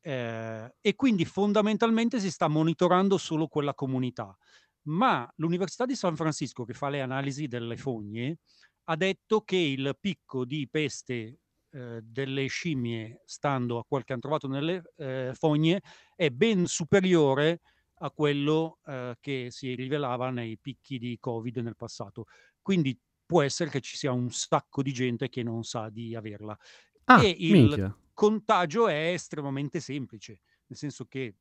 eh, 0.00 0.74
e 0.80 0.94
quindi 0.94 1.24
fondamentalmente 1.24 2.20
si 2.20 2.30
sta 2.30 2.48
monitorando 2.48 3.18
solo 3.18 3.48
quella 3.48 3.74
comunità. 3.74 4.36
Ma 4.82 5.28
l'Università 5.36 5.84
di 5.84 5.96
San 5.96 6.14
Francisco, 6.14 6.64
che 6.64 6.74
fa 6.74 6.88
le 6.88 7.00
analisi 7.00 7.48
delle 7.48 7.76
fogne, 7.76 8.38
ha 8.84 8.96
detto 8.96 9.40
che 9.40 9.56
il 9.56 9.96
picco 10.00 10.44
di 10.44 10.68
peste 10.70 11.40
eh, 11.70 12.00
delle 12.02 12.46
scimmie, 12.46 13.22
stando 13.24 13.78
a 13.78 13.84
quel 13.84 14.04
che 14.04 14.12
hanno 14.12 14.20
trovato 14.20 14.46
nelle 14.46 14.92
eh, 14.96 15.32
fogne, 15.34 15.82
è 16.14 16.30
ben 16.30 16.66
superiore 16.66 17.60
a 17.98 18.10
quello 18.10 18.78
eh, 18.86 19.16
che 19.20 19.48
si 19.50 19.74
rivelava 19.74 20.30
nei 20.30 20.58
picchi 20.58 20.98
di 20.98 21.16
Covid 21.18 21.58
nel 21.58 21.76
passato. 21.76 22.26
Quindi 22.60 22.98
può 23.24 23.42
essere 23.42 23.70
che 23.70 23.80
ci 23.80 23.96
sia 23.96 24.12
un 24.12 24.30
sacco 24.30 24.82
di 24.82 24.92
gente 24.92 25.28
che 25.28 25.42
non 25.42 25.64
sa 25.64 25.88
di 25.88 26.14
averla. 26.14 26.56
Ah, 27.04 27.22
e 27.22 27.34
il 27.38 27.52
minchia. 27.52 27.96
contagio 28.12 28.88
è 28.88 29.12
estremamente 29.12 29.80
semplice, 29.80 30.40
nel 30.66 30.78
senso 30.78 31.06
che 31.06 31.36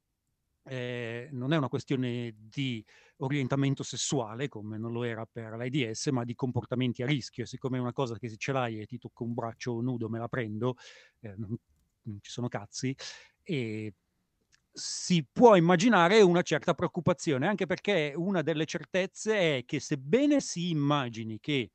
eh, 0.68 1.30
non 1.32 1.54
è 1.54 1.58
una 1.58 1.68
questione 1.68 2.34
di 2.38 2.84
orientamento 3.18 3.84
sessuale, 3.84 4.48
come 4.48 4.78
non 4.78 4.92
lo 4.92 5.04
era 5.04 5.26
per 5.26 5.56
l'AIDS, 5.56 6.08
ma 6.08 6.24
di 6.24 6.36
comportamenti 6.36 7.04
a 7.04 7.06
rischio. 7.06 7.46
Siccome 7.46 7.78
è 7.78 7.82
una 7.82 7.94
cosa 7.94 8.18
che 8.18 8.30
se 8.30 8.38
ce 8.38 8.52
l'hai 8.52 8.80
e 8.80 8.86
ti 8.86 8.98
tocca 8.98 9.24
un 9.24 9.34
braccio 9.34 9.80
nudo, 9.82 10.10
me 10.10 10.20
la 10.20 10.28
prendo, 10.28 10.76
eh, 11.20 11.36
non, 11.38 11.56
non 12.04 12.18
ci 12.22 12.32
sono 12.32 12.48
cazzi, 12.48 12.96
e 13.44 13.94
si 14.76 15.26
può 15.32 15.56
immaginare 15.56 16.22
una 16.22 16.42
certa 16.42 16.74
preoccupazione, 16.74 17.48
anche 17.48 17.66
perché 17.66 18.12
una 18.14 18.42
delle 18.42 18.66
certezze 18.66 19.58
è 19.58 19.66
che 19.66 19.80
sebbene 19.80 20.42
si 20.42 20.70
immagini 20.70 21.40
che 21.40 21.72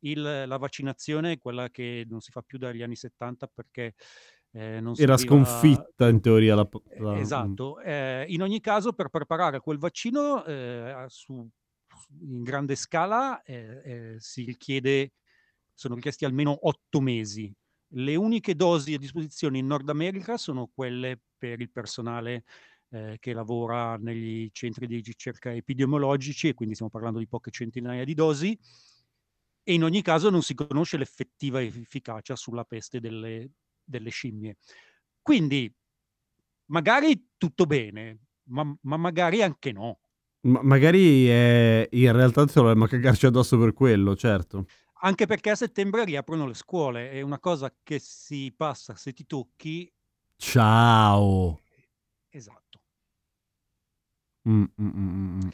il, 0.00 0.20
la 0.20 0.56
vaccinazione, 0.56 1.38
quella 1.38 1.68
che 1.70 2.04
non 2.08 2.20
si 2.20 2.32
fa 2.32 2.42
più 2.42 2.58
dagli 2.58 2.82
anni 2.82 2.96
70 2.96 3.46
perché 3.54 3.94
eh, 4.52 4.80
non 4.80 4.94
Era 4.96 5.16
serviva... 5.16 5.44
sconfitta 5.44 6.08
in 6.08 6.20
teoria 6.20 6.56
la... 6.56 6.68
la... 6.98 7.18
Esatto, 7.18 7.78
eh, 7.80 8.24
in 8.28 8.42
ogni 8.42 8.60
caso 8.60 8.92
per 8.94 9.10
preparare 9.10 9.60
quel 9.60 9.78
vaccino 9.78 10.44
eh, 10.44 11.04
su, 11.06 11.48
in 12.20 12.42
grande 12.42 12.74
scala 12.74 13.42
eh, 13.42 13.80
eh, 13.84 14.14
si 14.18 14.44
richiede, 14.44 15.12
sono 15.72 15.94
richiesti 15.94 16.24
almeno 16.24 16.58
otto 16.66 17.00
mesi. 17.00 17.52
Le 17.94 18.14
uniche 18.14 18.54
dosi 18.54 18.94
a 18.94 18.98
disposizione 18.98 19.58
in 19.58 19.66
Nord 19.66 19.88
America 19.88 20.36
sono 20.36 20.70
quelle 20.72 21.20
per 21.36 21.60
il 21.60 21.70
personale 21.70 22.44
eh, 22.90 23.16
che 23.18 23.32
lavora 23.32 23.96
negli 23.96 24.48
centri 24.52 24.86
di 24.86 25.00
ricerca 25.00 25.52
epidemiologici, 25.52 26.48
e 26.48 26.54
quindi 26.54 26.74
stiamo 26.74 26.90
parlando 26.90 27.18
di 27.18 27.26
poche 27.26 27.50
centinaia 27.50 28.04
di 28.04 28.14
dosi, 28.14 28.56
e 29.62 29.74
in 29.74 29.84
ogni 29.84 30.02
caso 30.02 30.30
non 30.30 30.42
si 30.42 30.54
conosce 30.54 30.96
l'effettiva 30.96 31.60
efficacia 31.62 32.36
sulla 32.36 32.64
peste 32.64 33.00
delle, 33.00 33.50
delle 33.82 34.10
scimmie. 34.10 34.56
Quindi 35.20 35.72
magari 36.66 37.30
tutto 37.36 37.66
bene, 37.66 38.18
ma, 38.50 38.76
ma 38.82 38.96
magari 38.96 39.42
anche 39.42 39.72
no. 39.72 40.00
Ma 40.42 40.62
magari 40.62 41.26
è... 41.26 41.88
in 41.90 42.12
realtà 42.12 42.44
dovremmo 42.44 42.86
cagarci 42.86 43.26
addosso 43.26 43.58
per 43.58 43.72
quello, 43.72 44.16
certo. 44.16 44.66
Anche 45.02 45.24
perché 45.24 45.50
a 45.50 45.54
settembre 45.54 46.04
riaprono 46.04 46.46
le 46.46 46.52
scuole, 46.52 47.10
è 47.10 47.22
una 47.22 47.38
cosa 47.38 47.74
che 47.82 47.98
si 47.98 48.52
passa 48.54 48.94
se 48.96 49.14
ti 49.14 49.24
tocchi. 49.24 49.90
Ciao. 50.36 51.58
Esatto. 52.28 52.82
Mm, 54.46 54.64
mm, 54.80 54.88
mm, 54.88 55.40
mm. 55.44 55.48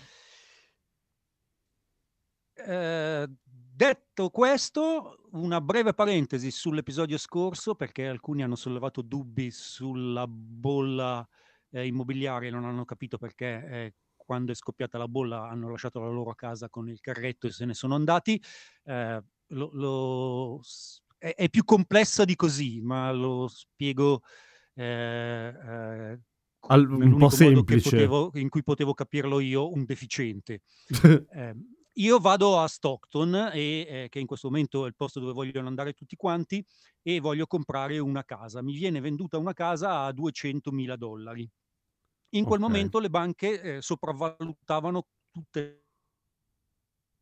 Eh, 2.55 3.27
detto 3.49 4.31
questo, 4.31 5.29
una 5.33 5.61
breve 5.61 5.95
parentesi 5.95 6.51
sull'episodio 6.51 7.17
scorso, 7.17 7.77
perché 7.77 8.09
alcuni 8.09 8.43
hanno 8.43 8.57
sollevato 8.57 9.01
dubbi 9.03 9.53
sulla 9.53 10.27
bolla 10.27 11.27
eh, 11.71 11.87
immobiliare 11.87 12.49
e 12.49 12.51
non 12.51 12.65
hanno 12.65 12.85
capito 12.85 13.19
perché 13.19 13.47
eh, 13.47 13.95
quando 14.17 14.51
è 14.51 14.55
scoppiata 14.57 14.99
la 14.99 15.07
bolla 15.07 15.49
hanno 15.49 15.71
lasciato 15.71 16.01
la 16.01 16.09
loro 16.09 16.35
casa 16.35 16.69
con 16.69 16.89
il 16.89 17.01
carretto 17.01 17.47
e 17.47 17.53
se 17.53 17.65
ne 17.65 17.75
sono 17.75 17.95
andati. 17.95 18.43
Eh, 18.85 19.23
lo, 19.49 19.71
lo, 19.73 20.61
è, 21.19 21.35
è, 21.35 21.49
più 21.49 21.65
complessa 21.65 22.25
di 22.25 22.37
così, 22.37 22.81
ma 22.81 23.13
lo 23.13 23.49
spiego 23.49 24.23
eh, 24.75 25.55
eh, 25.55 26.21
Al, 26.61 26.91
un 26.91 27.17
po' 27.17 27.29
semplice 27.29 27.91
potevo, 27.91 28.31
in 28.35 28.49
cui 28.49 28.63
potevo 28.63 28.95
capirlo 28.95 29.41
io, 29.41 29.73
un 29.73 29.85
deficiente. 29.85 30.63
eh, 31.31 31.55
io 31.99 32.19
vado 32.19 32.59
a 32.59 32.69
Stockton, 32.69 33.51
e, 33.53 33.87
eh, 33.89 34.07
che 34.11 34.19
in 34.19 34.27
questo 34.27 34.49
momento 34.49 34.85
è 34.85 34.89
il 34.89 34.97
posto 34.97 35.21
dove 35.21 35.33
vogliono 35.33 35.69
andare 35.69 35.95
tutti 35.95 36.17
quanti, 36.17 36.65
e 37.03 37.21
voglio 37.21 37.47
comprare 37.47 37.99
una 37.99 38.25
casa. 38.25 38.63
Mi 38.63 38.75
viene 38.75 39.01
venduta 39.01 39.39
una 39.39 39.55
casa 39.55 40.05
a 40.05 40.13
200.000 40.13 40.97
dollari. 40.97 41.49
In 42.31 42.45
quel 42.45 42.61
Ok. 42.61 42.67
momento 42.67 42.99
le 42.99 43.09
banche 43.09 43.77
eh, 43.77 43.81
sopravvalutavano 43.81 45.07
tutte 45.31 45.85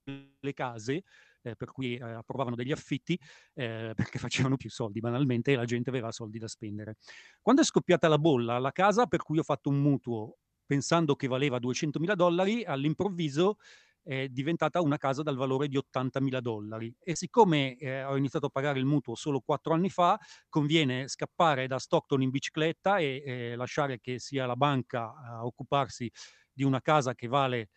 le 0.05 0.53
case, 0.53 1.05
eh, 1.45 1.57
per 1.57 1.71
cui 1.71 1.97
eh, 1.97 2.03
approvavano 2.03 2.57
degli 2.57 2.73
affitti 2.73 3.19
eh, 3.55 3.93
perché 3.97 4.19
facevano 4.19 4.57
più 4.57 4.71
soldi 4.71 5.01
banalmente 5.01 5.53
e 5.53 5.57
la 5.57 5.65
gente 5.65 5.91
aveva 5.91 6.11
soldi 6.11 6.39
da 6.39 6.49
spendere. 6.49 6.97
Quando 7.41 7.63
è 7.63 7.65
scoppiata 7.65 8.09
la 8.09 8.19
bolla, 8.19 8.59
la 8.59 8.73
casa 8.73 9.07
per 9.07 9.23
cui 9.23 9.39
ho 9.39 9.43
fatto 9.43 9.69
un 9.69 9.81
mutuo 9.81 10.39
pensando 10.67 11.15
che 11.15 11.29
valeva 11.29 11.59
200.000 11.59 12.15
dollari, 12.15 12.65
all'improvviso 12.65 13.57
è 14.03 14.29
diventata 14.29 14.83
una 14.83 14.99
casa 14.99 15.23
dal 15.23 15.37
valore 15.37 15.67
di 15.67 15.79
80.000 15.79 16.41
dollari 16.41 16.95
e 17.03 17.17
siccome 17.17 17.77
eh, 17.79 18.05
ho 18.05 18.17
iniziato 18.17 18.47
a 18.47 18.51
pagare 18.51 18.79
il 18.79 18.85
mutuo 18.85 19.15
solo 19.15 19.41
quattro 19.41 19.73
anni 19.73 19.89
fa, 19.89 20.19
conviene 20.51 21.09
scappare 21.09 21.67
da 21.67 21.79
Stockton 21.79 22.21
in 22.21 22.29
bicicletta 22.29 22.99
e 22.99 23.23
eh, 23.25 23.57
lasciare 23.57 24.01
che 24.01 24.19
sia 24.19 24.45
la 24.45 24.57
banca 24.57 25.15
a 25.17 25.47
occuparsi 25.47 26.11
di 26.53 26.65
una 26.65 26.83
casa 26.83 27.15
che 27.15 27.29
vale 27.29 27.71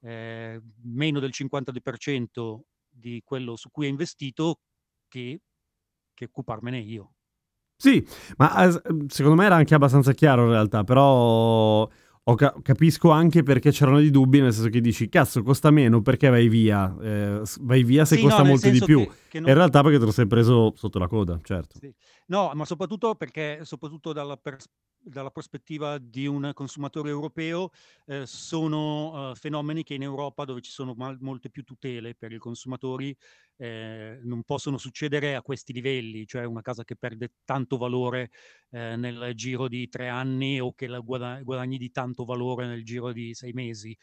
eh, 0.00 0.60
meno 0.84 1.20
del 1.20 1.32
50% 1.32 2.60
di 2.94 3.20
quello 3.24 3.56
su 3.56 3.70
cui 3.70 3.86
ho 3.86 3.88
investito 3.88 4.60
che, 5.08 5.40
che 6.14 6.24
occuparmene 6.24 6.78
io. 6.78 7.14
Sì, 7.76 8.06
ma 8.36 8.64
eh, 8.66 8.80
secondo 9.08 9.36
me 9.36 9.46
era 9.46 9.56
anche 9.56 9.74
abbastanza 9.74 10.12
chiaro 10.12 10.44
in 10.44 10.50
realtà, 10.50 10.84
però 10.84 11.88
ho 12.26 12.34
ca- 12.36 12.54
capisco 12.62 13.10
anche 13.10 13.42
perché 13.42 13.70
c'erano 13.72 13.98
dei 13.98 14.10
dubbi, 14.10 14.40
nel 14.40 14.52
senso 14.54 14.70
che 14.70 14.80
dici, 14.80 15.08
cazzo, 15.08 15.42
costa 15.42 15.70
meno, 15.70 16.00
perché 16.00 16.28
vai 16.30 16.48
via? 16.48 16.94
Eh, 17.02 17.42
vai 17.60 17.82
via 17.82 18.04
se 18.06 18.16
Sì, 18.16 18.22
costa 18.22 18.42
no, 18.42 18.48
molto 18.48 18.70
di 18.70 18.80
più. 18.82 19.04
che, 19.04 19.10
che 19.28 19.40
non- 19.40 19.50
In 19.50 19.56
realtà 19.56 19.82
perché 19.82 19.98
te 19.98 20.04
lo 20.04 20.12
sei 20.12 20.26
preso 20.26 20.72
sotto 20.76 20.98
la 20.98 21.08
coda, 21.08 21.38
certo. 21.42 21.78
Sì. 21.78 21.92
No, 22.28 22.52
ma 22.54 22.64
soprattutto 22.64 23.14
perché, 23.16 23.60
soprattutto 23.64 24.12
dalla, 24.12 24.36
pers- 24.38 24.68
dalla 25.04 25.30
prospettiva 25.30 25.98
di 25.98 26.26
un 26.26 26.50
consumatore 26.54 27.10
europeo, 27.10 27.70
eh, 28.06 28.26
sono 28.26 29.32
eh, 29.32 29.34
fenomeni 29.34 29.82
che 29.82 29.94
in 29.94 30.02
Europa, 30.02 30.44
dove 30.44 30.60
ci 30.60 30.70
sono 30.70 30.94
mal- 30.94 31.18
molte 31.20 31.50
più 31.50 31.62
tutele 31.62 32.14
per 32.14 32.32
i 32.32 32.38
consumatori, 32.38 33.16
eh, 33.56 34.18
non 34.22 34.42
possono 34.44 34.78
succedere 34.78 35.34
a 35.34 35.42
questi 35.42 35.72
livelli, 35.72 36.26
cioè 36.26 36.44
una 36.44 36.62
casa 36.62 36.84
che 36.84 36.96
perde 36.96 37.32
tanto 37.44 37.76
valore 37.76 38.30
eh, 38.70 38.96
nel 38.96 39.32
giro 39.34 39.68
di 39.68 39.88
tre 39.88 40.08
anni 40.08 40.60
o 40.60 40.72
che 40.74 40.86
la 40.86 41.00
guada- 41.00 41.40
guadagni 41.42 41.76
di 41.78 41.90
tanto 41.90 42.24
valore 42.24 42.66
nel 42.66 42.84
giro 42.84 43.12
di 43.12 43.34
sei 43.34 43.52
mesi. 43.52 43.96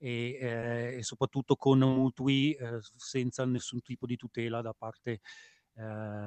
E, 0.00 0.38
eh, 0.40 0.96
e 0.98 1.02
soprattutto 1.02 1.56
con 1.56 1.80
mutui 1.80 2.52
eh, 2.52 2.78
senza 2.96 3.44
nessun 3.44 3.80
tipo 3.82 4.06
di 4.06 4.16
tutela 4.16 4.60
da 4.62 4.72
parte 4.72 5.20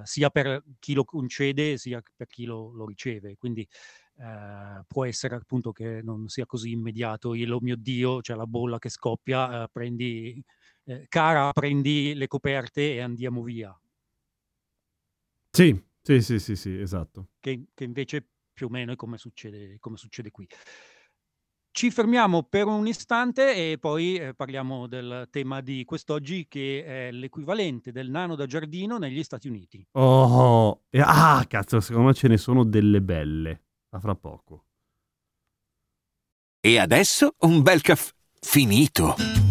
sia 0.03 0.29
per 0.29 0.63
chi 0.79 0.93
lo 0.93 1.03
concede 1.03 1.77
sia 1.77 2.01
per 2.15 2.27
chi 2.27 2.45
lo, 2.45 2.71
lo 2.73 2.85
riceve. 2.85 3.35
Quindi 3.38 3.67
eh, 4.18 4.84
può 4.88 5.06
essere 5.06 5.36
appunto 5.36 5.72
che 5.72 6.01
non 6.01 6.27
sia 6.27 6.46
così 6.46 6.72
immediato. 6.72 7.34
Il 7.34 7.51
oh 7.51 7.60
mio 7.62 7.75
Dio, 7.75 8.20
c'è 8.22 8.36
la 8.36 8.46
bolla 8.46 8.77
che 8.80 8.89
scoppia, 8.89 9.63
eh, 9.63 9.68
prendi, 9.72 10.44
eh, 10.86 11.06
cara, 11.08 11.51
prendi 11.51 12.13
le 12.13 12.27
coperte 12.27 12.94
e 12.94 13.00
andiamo 13.01 13.44
via. 13.44 13.75
Sì, 15.53 15.84
sì, 16.01 16.22
sì, 16.22 16.39
sì, 16.39 16.56
sì, 16.56 16.80
esatto. 16.80 17.27
Che, 17.39 17.65
che 17.74 17.84
invece 17.84 18.27
più 18.53 18.68
o 18.68 18.70
meno 18.70 18.94
è 18.94 18.96
come 18.96 19.18
succede, 19.18 19.77
come 19.80 19.98
succede 19.98 20.32
qui. 20.32 20.48
Ci 21.74 21.89
fermiamo 21.89 22.44
per 22.44 22.65
un 22.68 22.86
istante 22.86 23.72
e 23.72 23.77
poi 23.80 24.18
eh, 24.18 24.34
parliamo 24.34 24.88
del 24.88 25.27
tema 25.32 25.62
di 25.62 25.86
quest'oggi 25.86 26.46
che 26.50 26.84
è 26.84 27.12
l'equivalente 27.12 27.94
del 27.94 28.10
nano 28.10 28.36
da 28.36 28.46
giardino 28.46 28.98
negli 28.98 29.24
Stati 29.24 29.48
Uniti. 29.48 29.88
Oh, 29.94 30.84
ah, 30.91 31.46
cazzo, 31.48 31.80
secondo 31.80 32.10
me 32.10 32.13
ce 32.13 32.27
ne 32.27 32.38
sono 32.38 32.65
delle 32.65 33.01
belle. 33.01 33.62
A 33.93 34.00
fra 34.00 34.15
poco. 34.15 34.65
E 36.62 36.77
adesso 36.79 37.36
un 37.39 37.62
bel 37.62 37.81
caffè 37.81 38.13
finito. 38.39 39.50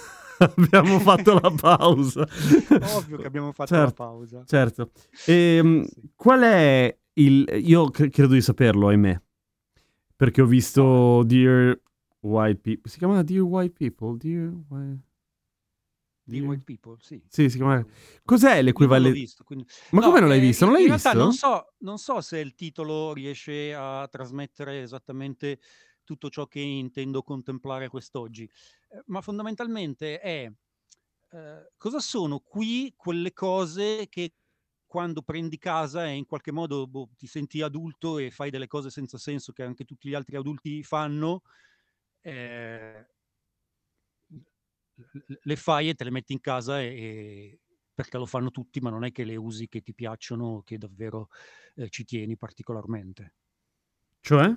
abbiamo 0.57 0.99
fatto 0.99 1.33
la 1.39 1.51
pausa. 1.51 2.27
Ovvio 2.95 3.17
che 3.17 3.25
abbiamo 3.27 3.51
fatto 3.51 3.73
Certo. 3.75 4.03
la 4.03 4.09
pausa. 4.09 4.43
Certo. 4.45 4.91
Ehm, 5.27 5.85
qual 6.15 6.41
è 6.41 6.97
il... 7.13 7.45
Io 7.63 7.89
cre- 7.89 8.09
credo 8.09 8.33
di 8.33 8.41
saperlo, 8.41 8.87
ahimè. 8.87 9.21
Perché 10.15 10.41
ho 10.41 10.45
visto 10.45 11.23
Dear 11.23 11.79
White 12.19 12.59
People. 12.59 12.91
Si 12.91 12.97
chiama 12.97 13.23
Dear 13.23 13.41
White 13.41 13.73
People? 13.73 14.17
Dear 14.17 14.51
White... 14.69 14.99
Di 16.23 16.39
White 16.39 16.63
People, 16.63 16.95
sì. 17.01 17.21
Sì, 17.27 17.49
si 17.49 17.57
chiama... 17.57 17.83
Cos'è 18.23 18.61
l'equivalente? 18.61 19.17
visto, 19.19 19.43
quindi- 19.43 19.65
Ma 19.89 19.99
No, 19.99 20.05
come 20.07 20.19
non 20.21 20.29
l'hai 20.29 20.37
eh, 20.37 20.41
visto? 20.41 20.65
Non 20.65 20.75
in- 20.75 20.79
l'hai 20.81 20.87
in 20.87 20.93
visto? 20.93 21.09
realtà 21.09 21.23
non 21.25 21.33
so, 21.33 21.73
non 21.79 21.97
so 21.97 22.21
se 22.21 22.39
il 22.39 22.53
titolo 22.55 23.11
riesce 23.13 23.73
a 23.73 24.07
trasmettere 24.09 24.81
esattamente 24.81 25.59
tutto 26.05 26.29
ciò 26.29 26.45
che 26.47 26.59
intendo 26.59 27.21
contemplare 27.23 27.89
quest'oggi, 27.89 28.49
ma 29.05 29.21
fondamentalmente 29.21 30.19
è 30.19 30.51
eh, 31.31 31.71
cosa 31.77 31.99
sono 31.99 32.39
qui 32.39 32.93
quelle 32.95 33.33
cose 33.33 34.07
che 34.09 34.33
quando 34.85 35.21
prendi 35.21 35.57
casa 35.57 36.05
e 36.07 36.13
in 36.15 36.25
qualche 36.25 36.51
modo 36.51 36.85
boh, 36.87 37.09
ti 37.15 37.25
senti 37.27 37.61
adulto 37.61 38.17
e 38.17 38.29
fai 38.29 38.49
delle 38.49 38.67
cose 38.67 38.89
senza 38.89 39.17
senso 39.17 39.53
che 39.53 39.63
anche 39.63 39.85
tutti 39.85 40.09
gli 40.09 40.13
altri 40.13 40.35
adulti 40.35 40.83
fanno, 40.83 41.43
eh, 42.21 43.05
le 45.43 45.55
fai 45.55 45.89
e 45.89 45.93
te 45.95 46.03
le 46.03 46.11
metti 46.11 46.33
in 46.33 46.39
casa 46.39 46.81
e- 46.81 47.59
perché 47.93 48.17
lo 48.17 48.25
fanno 48.25 48.51
tutti, 48.51 48.79
ma 48.79 48.89
non 48.89 49.03
è 49.03 49.11
che 49.11 49.23
le 49.23 49.35
usi 49.35 49.67
che 49.67 49.81
ti 49.81 49.93
piacciono 49.93 50.45
o 50.45 50.63
che 50.63 50.77
davvero 50.77 51.27
eh, 51.75 51.89
ci 51.89 52.03
tieni 52.03 52.37
particolarmente. 52.37 53.35
Cioè? 54.21 54.55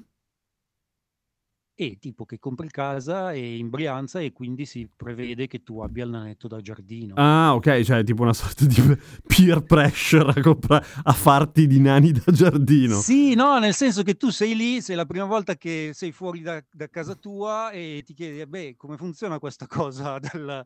E 1.77 1.99
tipo 1.99 2.25
che 2.25 2.39
compri 2.39 2.69
casa 2.69 3.33
e 3.33 3.57
in 3.57 3.69
Brianza 3.69 4.21
e 4.21 4.33
quindi 4.33 4.65
si 4.65 4.89
prevede 4.95 5.49
che 5.49 5.65
tu 5.65 5.81
abbia 5.81 6.05
il 6.05 6.11
nanetto 6.11 6.47
da 6.47 6.61
giardino. 6.61 7.15
Ah, 7.17 7.53
ok, 7.55 7.81
cioè 7.83 8.05
tipo 8.05 8.23
una 8.23 8.33
sorta 8.33 8.65
di 8.65 8.77
peer 9.27 9.65
pressure 9.65 10.33
a, 10.37 10.41
compra- 10.41 10.85
a 11.03 11.13
farti 11.13 11.67
di 11.67 11.81
nani 11.81 12.13
da 12.13 12.31
giardino. 12.31 13.01
Sì, 13.01 13.35
no, 13.35 13.59
nel 13.59 13.75
senso 13.75 14.05
che 14.05 14.15
tu 14.15 14.31
sei 14.31 14.55
lì, 14.55 14.81
sei 14.81 14.95
la 14.95 15.05
prima 15.05 15.25
volta 15.25 15.57
che 15.57 15.91
sei 15.95 16.13
fuori 16.13 16.43
da, 16.43 16.63
da 16.71 16.89
casa 16.89 17.17
tua 17.17 17.71
e 17.73 18.03
ti 18.05 18.15
chiedi, 18.15 18.41
eh, 18.41 18.47
beh, 18.47 18.77
come 18.77 18.97
funziona 18.97 19.41
questa 19.41 19.67
cosa 19.67 20.21
del, 20.23 20.65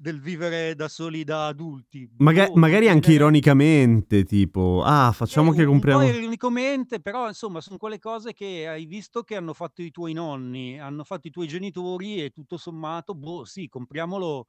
del 0.00 0.18
vivere 0.18 0.74
da 0.74 0.88
soli 0.88 1.24
da 1.24 1.48
adulti? 1.48 2.08
Maga- 2.18 2.46
Boh, 2.46 2.54
magari 2.54 2.88
anche 2.88 3.08
genere- 3.08 3.24
ironicamente, 3.24 4.24
tipo, 4.24 4.82
ah, 4.82 5.12
facciamo 5.12 5.52
Eh, 5.52 5.56
che 5.56 5.64
compriamo... 5.66 6.02
Ironicamente, 6.08 7.00
però 7.00 7.28
insomma 7.28 7.60
sono 7.60 7.76
quelle 7.76 7.98
cose 7.98 8.32
che 8.32 8.66
hai 8.66 8.86
visto 8.86 9.22
che 9.22 9.36
hanno 9.36 9.52
fatto 9.52 9.82
i 9.82 9.90
tuoi 9.90 10.14
nonni, 10.14 10.80
hanno 10.80 11.04
fatto 11.04 11.28
i 11.28 11.30
tuoi 11.30 11.46
genitori 11.48 12.22
e 12.24 12.30
tutto 12.30 12.56
sommato, 12.56 13.14
boh, 13.14 13.44
sì, 13.44 13.68
compriamolo 13.68 14.46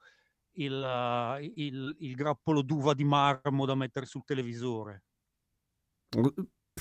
il, 0.54 0.82
eh, 0.82 1.52
il- 1.56 1.96
il 2.00 2.16
grappolo 2.16 2.62
d'uva 2.62 2.94
di 2.94 3.04
marmo 3.04 3.66
da 3.66 3.76
mettere 3.76 4.06
sul 4.06 4.24
televisore. 4.24 5.04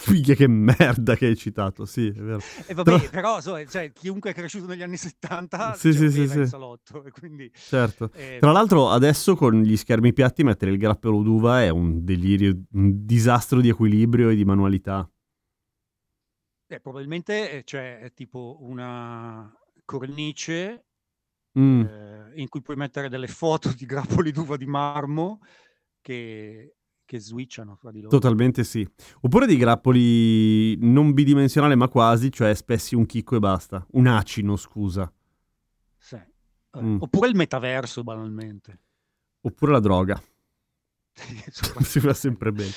Figlia 0.00 0.35
che 0.35 0.49
merda 0.49 1.14
che 1.14 1.26
hai 1.26 1.37
citato, 1.37 1.85
sì, 1.85 2.07
è 2.09 2.12
vero. 2.12 2.40
E 2.66 2.75
vabbè, 2.75 2.99
Tra- 2.99 3.09
però 3.11 3.37
insomma, 3.37 3.64
cioè, 3.66 3.92
chiunque 3.92 4.30
è 4.30 4.35
cresciuto 4.35 4.66
negli 4.66 4.83
anni 4.83 4.97
70 4.97 5.75
Sì, 5.75 5.92
ce 5.92 6.11
sì, 6.11 6.26
sì, 6.26 6.38
in 6.38 6.47
salotto, 6.47 7.04
quindi... 7.12 7.50
Certo. 7.52 8.11
eh, 8.14 8.38
Tra 8.40 8.50
l'altro 8.52 8.88
adesso 8.90 9.35
con 9.37 9.61
gli 9.61 9.76
schermi 9.76 10.12
piatti 10.12 10.42
mettere 10.42 10.71
il 10.71 10.78
grappolo 10.78 11.23
d'uva 11.23 11.62
è 11.62 11.69
un 11.69 12.02
delirio, 12.04 12.59
un 12.73 13.04
disastro 13.04 13.61
di 13.61 13.69
equilibrio 13.69 14.30
e 14.30 14.35
di 14.35 14.45
manualità. 14.45 15.09
eh, 16.66 16.81
probabilmente 16.81 17.51
eh, 17.59 17.64
c'è 17.64 18.11
tipo 18.14 18.59
una 18.61 19.53
cornice 19.85 20.85
Mm. 21.59 21.81
eh, 21.83 22.31
in 22.37 22.48
cui 22.48 22.62
puoi 22.62 22.77
mettere 22.77 23.09
delle 23.09 23.27
foto 23.27 23.72
di 23.75 23.85
grappoli 23.85 24.31
d'uva 24.31 24.57
di 24.57 24.66
marmo 24.66 25.40
che, 26.01 26.77
che 27.11 27.18
switchano 27.18 27.75
fra 27.75 27.90
di 27.90 27.99
loro. 28.03 28.11
Totalmente 28.11 28.62
sì. 28.62 28.88
Oppure 29.23 29.44
dei 29.44 29.57
grappoli 29.57 30.77
non 30.77 31.12
bidimensionali 31.12 31.75
ma 31.75 31.88
quasi, 31.88 32.31
cioè 32.31 32.55
spessi 32.55 32.94
un 32.94 33.05
chicco 33.05 33.35
e 33.35 33.40
basta. 33.40 33.85
Un 33.94 34.07
acino, 34.07 34.55
scusa. 34.55 35.12
Sì. 35.99 36.14
Eh, 36.14 36.29
Mm. 36.81 36.99
Oppure 37.01 37.27
il 37.27 37.35
metaverso, 37.35 38.05
banalmente. 38.05 38.79
Oppure 39.40 39.73
la 39.73 39.81
droga. 39.81 40.23
Si 41.83 41.99
fa 41.99 42.14
sempre 42.14 42.53
bene. 42.53 42.70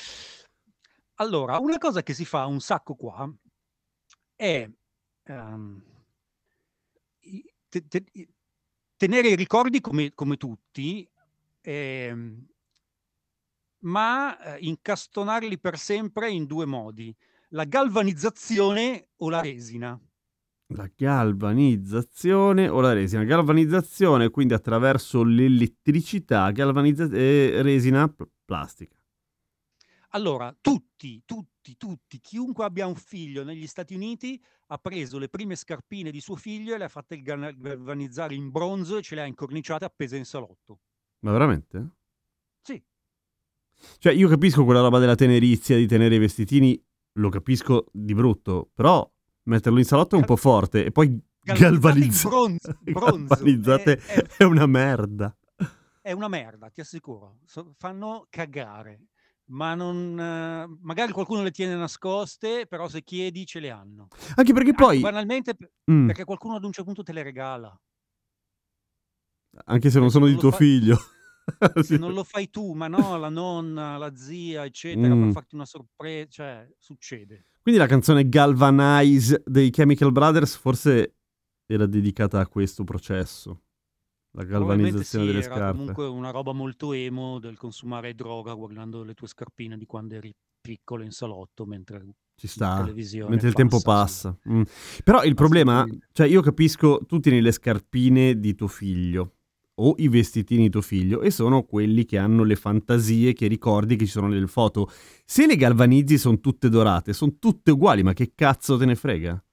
Allora, 1.18 1.60
una 1.60 1.78
cosa 1.78 2.02
che 2.02 2.16
si 2.16 2.26
fa 2.26 2.48
un 2.48 2.60
sacco 2.60 2.96
qua 2.96 3.32
è 4.36 4.68
i- 7.20 7.46
te- 7.70 7.88
te- 7.88 8.04
tenere 8.98 9.28
i 9.28 9.36
ricordi 9.36 9.80
come, 9.80 10.12
come 10.16 10.38
tutti, 10.38 11.08
ehm, 11.62 12.48
ma 13.84 14.56
eh, 14.56 14.60
incastonarli 14.66 15.60
per 15.60 15.78
sempre 15.78 16.30
in 16.30 16.46
due 16.46 16.66
modi, 16.66 17.16
la 17.50 17.66
galvanizzazione 17.66 19.10
o 19.18 19.30
la 19.30 19.42
resina. 19.42 20.00
La 20.76 20.90
galvanizzazione 20.94 22.68
o 22.68 22.82
la 22.82 22.94
resina. 22.94 23.24
Galvanizzazione 23.24 24.30
quindi 24.30 24.54
attraverso 24.54 25.24
l'elettricità, 25.24 26.50
galvanizza- 26.52 27.10
e 27.12 27.62
resina 27.62 28.08
pl- 28.08 28.30
plastica. 28.44 28.98
Allora, 30.16 30.56
tutti, 30.60 31.24
tutti, 31.26 31.76
tutti, 31.76 32.20
chiunque 32.20 32.66
abbia 32.66 32.86
un 32.86 32.96
figlio 32.96 33.44
negli 33.44 33.68
Stati 33.68 33.96
Uniti 33.96 34.42
ha 34.68 34.78
preso 34.78 35.18
le 35.18 35.28
prime 35.30 35.56
scarpine 35.56 36.12
di 36.12 36.22
suo 36.22 36.36
figlio 36.36 36.74
e 36.74 36.78
le 36.78 36.86
ha 36.86 36.90
fatte 36.90 37.22
galva- 37.22 37.52
galvanizzare 37.52 38.36
in 38.36 38.52
bronzo 38.52 38.98
e 38.98 39.02
ce 39.02 39.16
le 39.16 39.22
ha 39.22 39.26
incorniciate 39.26 39.86
appese 39.86 40.18
in 40.18 40.26
salotto. 40.26 40.80
Ma 41.26 41.32
veramente? 41.32 41.96
Sì, 42.62 42.82
Cioè, 44.00 44.14
io 44.14 44.28
capisco 44.28 44.64
quella 44.66 44.82
roba 44.82 45.00
della 45.00 45.16
tenerizia, 45.16 45.76
di 45.78 45.88
tenere 45.88 46.16
i 46.16 46.20
vestitini, 46.20 46.82
lo 47.20 47.30
capisco 47.30 47.86
di 47.92 48.14
brutto, 48.14 48.70
però 48.74 49.10
metterlo 49.44 49.80
in 49.80 49.86
salotto 49.86 50.16
è 50.16 50.20
un 50.20 50.26
po' 50.26 50.36
forte 50.36 50.86
e 50.86 50.92
poi 50.92 51.08
galvanizzate 51.42 51.72
galvanizza- 51.72 52.30
bronzo, 52.30 52.78
bronzo. 52.82 53.36
galvanizzate 53.36 53.98
È, 53.98 54.14
è- 54.14 54.28
è 54.38 54.44
una 54.44 54.66
merda. 54.66 55.36
è 56.02 56.12
una 56.12 56.28
merda, 56.28 56.70
ti 56.70 56.82
assicuro. 56.82 57.40
So- 57.46 57.74
fanno 57.78 58.26
cagare. 58.30 59.06
Ma 59.48 59.76
non, 59.76 60.18
eh, 60.18 60.78
magari 60.82 61.12
qualcuno 61.12 61.44
le 61.44 61.52
tiene 61.52 61.76
nascoste, 61.76 62.66
però 62.66 62.88
se 62.88 63.04
chiedi 63.04 63.46
ce 63.46 63.60
le 63.60 63.70
hanno. 63.72 64.08
Anche 64.36 64.54
perché 64.54 64.70
Anche 64.70 64.84
poi, 64.84 65.00
banalmente 65.02 65.54
p- 65.56 65.70
Mm, 65.92 66.08
perché 66.08 66.24
qualcuno 66.24 66.56
ad 66.56 66.64
un 66.64 66.72
certo 66.72 66.86
punto 66.86 67.04
te 67.04 67.12
le 67.12 67.24
regala. 67.24 67.78
anche 69.66 69.90
se 69.90 70.00
non 70.00 70.08
se 70.10 70.14
sono 70.14 70.28
di 70.28 70.36
tuo 70.36 70.52
fa- 70.52 70.58
figlio. 70.58 70.98
Se 71.76 71.84
Sì. 71.84 71.98
non 71.98 72.14
lo 72.14 72.24
fai 72.24 72.50
tu, 72.50 72.74
ma 72.74 72.88
no, 72.88 73.18
la 73.18 73.30
nonna, 73.30 73.98
la 73.98 74.16
zia, 74.16 74.64
eccetera, 74.66 75.14
Mm. 75.14 75.24
per 75.24 75.32
farti 75.32 75.56
una 75.56 75.66
sorpresa, 75.66 76.28
cioè, 76.30 76.68
succede. 76.78 77.46
Quindi 77.62 77.80
la 77.80 77.88
canzone 77.88 78.28
Galvanize 78.28 79.42
dei 79.46 79.70
Chemical 79.70 80.12
Brothers 80.12 80.56
forse 80.56 81.16
era 81.66 81.86
dedicata 81.86 82.40
a 82.40 82.48
questo 82.48 82.84
processo. 82.84 83.62
La 84.36 84.44
Probabilmente 84.46 84.84
galvanizzazione 84.92 85.26
sì, 85.26 85.32
delle 85.32 85.44
era 85.46 85.54
scarpe. 85.56 85.78
comunque 85.78 86.06
una 86.08 86.32
roba 86.32 86.54
molto 86.54 86.92
emo 86.94 87.40
del 87.40 87.56
consumare 87.58 88.16
droga 88.16 88.54
guardando 88.54 89.04
le 89.04 89.14
tue 89.14 89.28
scarpine 89.28 89.78
di 89.78 89.86
quando 89.86 90.16
eri 90.16 90.34
piccolo 90.60 91.04
in 91.04 91.12
salotto 91.12 91.66
mentre 91.66 92.00
Ci 92.36 92.48
la 92.48 92.52
sta. 92.52 92.78
televisione 92.80 93.30
Mentre 93.30 93.50
il 93.50 93.54
tempo 93.54 93.80
passa, 93.80 94.32
passa. 94.34 94.50
Mm. 94.52 94.62
Però 95.04 95.24
il 95.24 95.36
problema, 95.36 95.74
Assolutamente. 95.76 96.08
cioè 96.14 96.28
io 96.28 96.42
capisco, 96.42 97.00
tu 97.06 97.20
tieni 97.20 97.42
le 97.42 97.52
scarpine 97.52 98.40
di 98.40 98.56
tuo 98.56 98.68
figlio 98.68 99.34
o 99.76 99.96
i 99.98 100.08
vestitini 100.08 100.64
di 100.64 100.70
tuo 100.70 100.82
figlio 100.82 101.22
e 101.22 101.32
sono 101.32 101.64
quelli 101.64 102.06
che 102.06 102.18
hanno 102.18 102.44
le 102.44 102.56
fantasie 102.56 103.34
che 103.34 103.48
ricordi 103.48 103.96
che 103.96 104.06
ci 104.06 104.12
sono 104.12 104.28
nelle 104.28 104.48
foto. 104.48 104.90
Se 105.26 105.48
le 105.48 105.56
galvanizzi 105.56 106.18
sono 106.18 106.40
tutte 106.40 106.70
dorate, 106.70 107.14
sono 107.14 107.36
tutte 107.40 107.72
uguali, 107.72 108.04
ma 108.04 108.14
che 108.14 108.34
cazzo 108.36 108.78
te 108.78 108.86
ne 108.86 108.96
frega? 108.96 109.44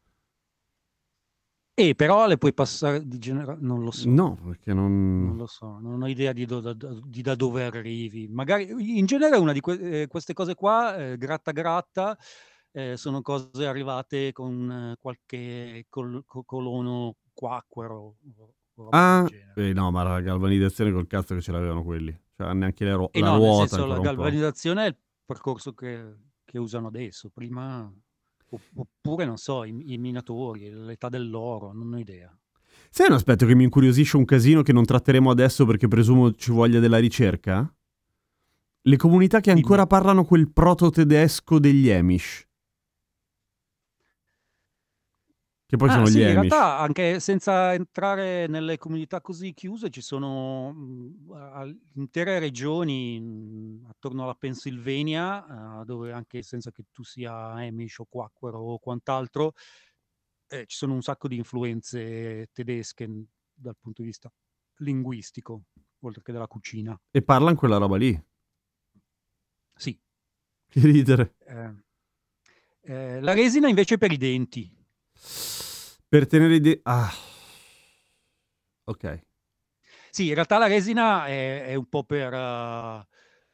E 1.74 1.94
però 1.94 2.26
le 2.26 2.36
puoi 2.36 2.52
passare 2.52 3.06
di 3.06 3.18
genera- 3.18 3.56
non 3.58 3.82
lo 3.82 3.90
so. 3.90 4.10
No, 4.10 4.36
perché 4.44 4.74
Non 4.74 5.24
non... 5.28 5.36
lo 5.38 5.46
so, 5.46 5.78
non 5.78 6.02
ho 6.02 6.08
idea 6.08 6.32
di, 6.34 6.44
do- 6.44 6.60
da, 6.60 6.74
di 6.74 7.22
da 7.22 7.34
dove 7.34 7.64
arrivi. 7.64 8.28
Magari 8.28 8.98
in 8.98 9.06
genere 9.06 9.38
una 9.38 9.52
di 9.52 9.60
que- 9.60 10.02
eh, 10.02 10.06
queste 10.06 10.34
cose 10.34 10.54
qua, 10.54 10.94
eh, 10.98 11.16
gratta 11.16 11.52
gratta, 11.52 12.18
eh, 12.72 12.98
sono 12.98 13.22
cose 13.22 13.64
arrivate 13.66 14.32
con 14.32 14.70
eh, 14.92 14.96
qualche 15.00 15.86
col- 15.88 16.22
co- 16.26 16.42
colono 16.44 17.16
quacquero. 17.32 18.16
Ah, 18.90 19.28
eh, 19.54 19.72
no, 19.72 19.90
ma 19.90 20.02
la 20.02 20.20
galvanizzazione 20.20 20.92
col 20.92 21.06
cazzo 21.06 21.34
che 21.34 21.40
ce 21.40 21.52
l'avevano 21.52 21.82
quelli. 21.84 22.18
cioè 22.36 22.52
neanche 22.54 22.84
le 22.84 22.94
ru- 22.94 23.08
E 23.12 23.20
la 23.20 23.30
no, 23.30 23.36
ruota 23.36 23.66
senso 23.68 23.86
la 23.86 23.98
galvanizzazione 23.98 24.84
è 24.84 24.88
il 24.88 24.96
percorso 25.24 25.74
che, 25.74 26.14
che 26.44 26.58
usano 26.58 26.88
adesso. 26.88 27.30
Prima, 27.30 27.92
opp- 28.48 28.76
oppure 28.76 29.26
non 29.26 29.36
so, 29.36 29.64
i, 29.64 29.92
i 29.92 29.98
minatori, 29.98 30.70
l'età 30.70 31.08
dell'oro, 31.08 31.72
non 31.72 31.92
ho 31.92 31.98
idea. 31.98 32.34
Sai 32.90 33.06
un 33.08 33.14
aspetto 33.14 33.46
che 33.46 33.54
mi 33.54 33.64
incuriosisce 33.64 34.16
un 34.16 34.24
casino 34.24 34.62
che 34.62 34.72
non 34.72 34.84
tratteremo 34.84 35.30
adesso 35.30 35.64
perché 35.66 35.86
presumo 35.86 36.32
ci 36.34 36.50
voglia 36.50 36.80
della 36.80 36.98
ricerca? 36.98 37.72
Le 38.82 38.96
comunità 38.96 39.40
che 39.40 39.50
ancora 39.50 39.86
parlano 39.86 40.24
quel 40.24 40.50
proto-tedesco 40.50 41.58
degli 41.58 41.90
Amish. 41.90 42.48
Che 45.70 45.76
poi 45.76 45.88
Ah, 45.88 45.92
sono 45.92 46.06
sì, 46.06 46.18
gli 46.18 46.22
in 46.22 46.26
Amish. 46.36 46.50
realtà 46.50 46.78
anche 46.78 47.20
senza 47.20 47.72
entrare 47.74 48.48
nelle 48.48 48.76
comunità 48.76 49.20
così 49.20 49.54
chiuse 49.54 49.88
ci 49.88 50.00
sono 50.00 50.72
mh, 50.72 51.32
a- 51.32 51.72
intere 51.94 52.40
regioni 52.40 53.20
mh, 53.20 53.86
attorno 53.88 54.24
alla 54.24 54.34
Pennsylvania, 54.34 55.80
eh, 55.80 55.84
dove 55.84 56.10
anche 56.10 56.42
senza 56.42 56.72
che 56.72 56.86
tu 56.90 57.04
sia 57.04 57.52
Amish 57.52 58.00
o 58.00 58.06
Quaker 58.08 58.54
o 58.54 58.80
quant'altro, 58.80 59.52
eh, 60.48 60.66
ci 60.66 60.76
sono 60.76 60.94
un 60.94 61.02
sacco 61.02 61.28
di 61.28 61.36
influenze 61.36 62.48
tedesche 62.52 63.06
mh, 63.06 63.26
dal 63.54 63.76
punto 63.78 64.02
di 64.02 64.08
vista 64.08 64.28
linguistico, 64.78 65.66
oltre 66.00 66.22
che 66.22 66.32
della 66.32 66.48
cucina. 66.48 67.00
E 67.12 67.22
parlano 67.22 67.54
quella 67.54 67.76
roba 67.76 67.96
lì. 67.96 68.20
Sì. 69.76 69.96
Che 70.68 70.80
ridere. 70.80 71.34
eh. 71.46 71.72
Eh, 72.82 73.20
la 73.20 73.34
resina 73.34 73.68
invece 73.68 73.98
per 73.98 74.10
i 74.10 74.16
denti. 74.16 74.68
Per 76.12 76.26
tenere 76.26 76.56
i 76.56 76.60
de- 76.60 76.80
Ah. 76.84 77.10
Ok. 78.86 79.04
Sì, 80.10 80.28
in 80.28 80.34
realtà 80.34 80.58
la 80.58 80.66
resina 80.66 81.26
è, 81.26 81.64
è 81.66 81.74
un 81.74 81.88
po' 81.88 82.04
per, 82.04 82.32
eh, 82.32 83.06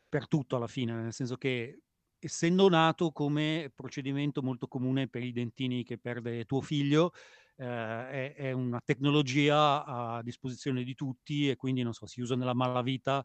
per 0.09 0.29
tutto 0.29 0.57
alla 0.57 0.67
fine, 0.67 0.93
nel 0.95 1.13
senso 1.13 1.37
che 1.37 1.81
essendo 2.19 2.69
nato 2.69 3.13
come 3.13 3.71
procedimento 3.75 4.43
molto 4.43 4.67
comune 4.69 5.09
per 5.09 5.23
i 5.23 5.33
dentini 5.33 5.85
che 5.85 5.99
perde 5.99 6.45
tuo 6.45 6.61
figlio, 6.63 7.13
eh, 7.57 7.65
è, 7.67 8.35
è 8.35 8.53
una 8.53 8.81
tecnologia 8.85 9.85
a 9.85 10.23
disposizione 10.23 10.83
di 10.85 10.95
tutti 10.95 11.49
e 11.51 11.57
quindi 11.57 11.83
non 11.83 11.93
so, 11.93 12.07
si 12.07 12.21
usa 12.21 12.35
nella 12.37 12.55
malavita 12.55 13.25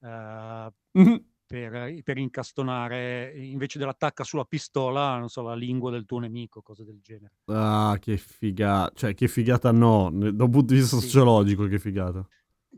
eh, 0.00 0.70
Mhm. 0.94 1.24
Per, 1.60 2.00
per 2.04 2.16
incastonare 2.16 3.32
invece 3.36 3.80
dell'attacca 3.80 4.22
sulla 4.22 4.44
pistola, 4.44 5.18
non 5.18 5.28
so, 5.28 5.42
la 5.42 5.56
lingua 5.56 5.90
del 5.90 6.04
tuo 6.04 6.20
nemico, 6.20 6.62
cose 6.62 6.84
del 6.84 7.00
genere. 7.02 7.38
Ah, 7.46 7.96
che 8.00 8.16
figata. 8.18 8.92
Cioè, 8.94 9.14
che 9.14 9.26
figata 9.26 9.72
no. 9.72 10.10
Da 10.12 10.44
un 10.44 10.50
punto 10.50 10.72
di 10.72 10.78
vista 10.78 10.96
Sì. 10.96 11.02
sociologico, 11.08 11.66
che 11.66 11.80
figata. 11.80 12.24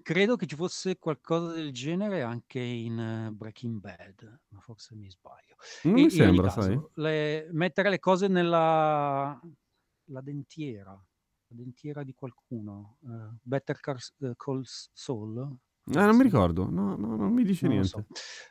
Credo 0.01 0.37
che 0.37 0.47
ci 0.47 0.57
fosse 0.57 0.97
qualcosa 0.99 1.53
del 1.53 1.71
genere 1.71 2.23
anche 2.23 2.61
in 2.61 2.99
eh, 2.99 3.31
Breaking 3.31 3.79
Bad, 3.79 4.41
ma 4.49 4.61
forse 4.61 4.95
mi 4.95 5.11
sbaglio. 5.11 5.57
Non 5.83 5.99
E 5.99 6.03
mi 6.05 6.11
sembra, 6.11 6.47
caso, 6.49 6.63
sai? 6.63 6.81
le- 6.95 7.49
mettere 7.53 7.91
le 7.91 7.99
cose 7.99 8.27
nella 8.27 9.39
la 10.07 10.21
dentiera, 10.23 10.93
la 10.93 11.55
dentiera 11.57 12.03
di 12.05 12.15
qualcuno, 12.15 12.97
eh, 13.05 13.37
Better 13.43 13.79
Car- 13.81 14.13
eh, 14.21 14.33
Call 14.35 14.63
Saul, 14.65 15.57
Eh, 15.87 15.95
non 15.95 16.17
mi 16.17 16.23
ricordo. 16.23 16.69
No, 16.71 16.97
no, 16.97 17.17
non 17.17 17.33
mi 17.33 17.45
dice 17.45 17.67
non 17.67 17.77
lo 17.77 17.83
niente. 17.83 17.83
so, 17.83 18.07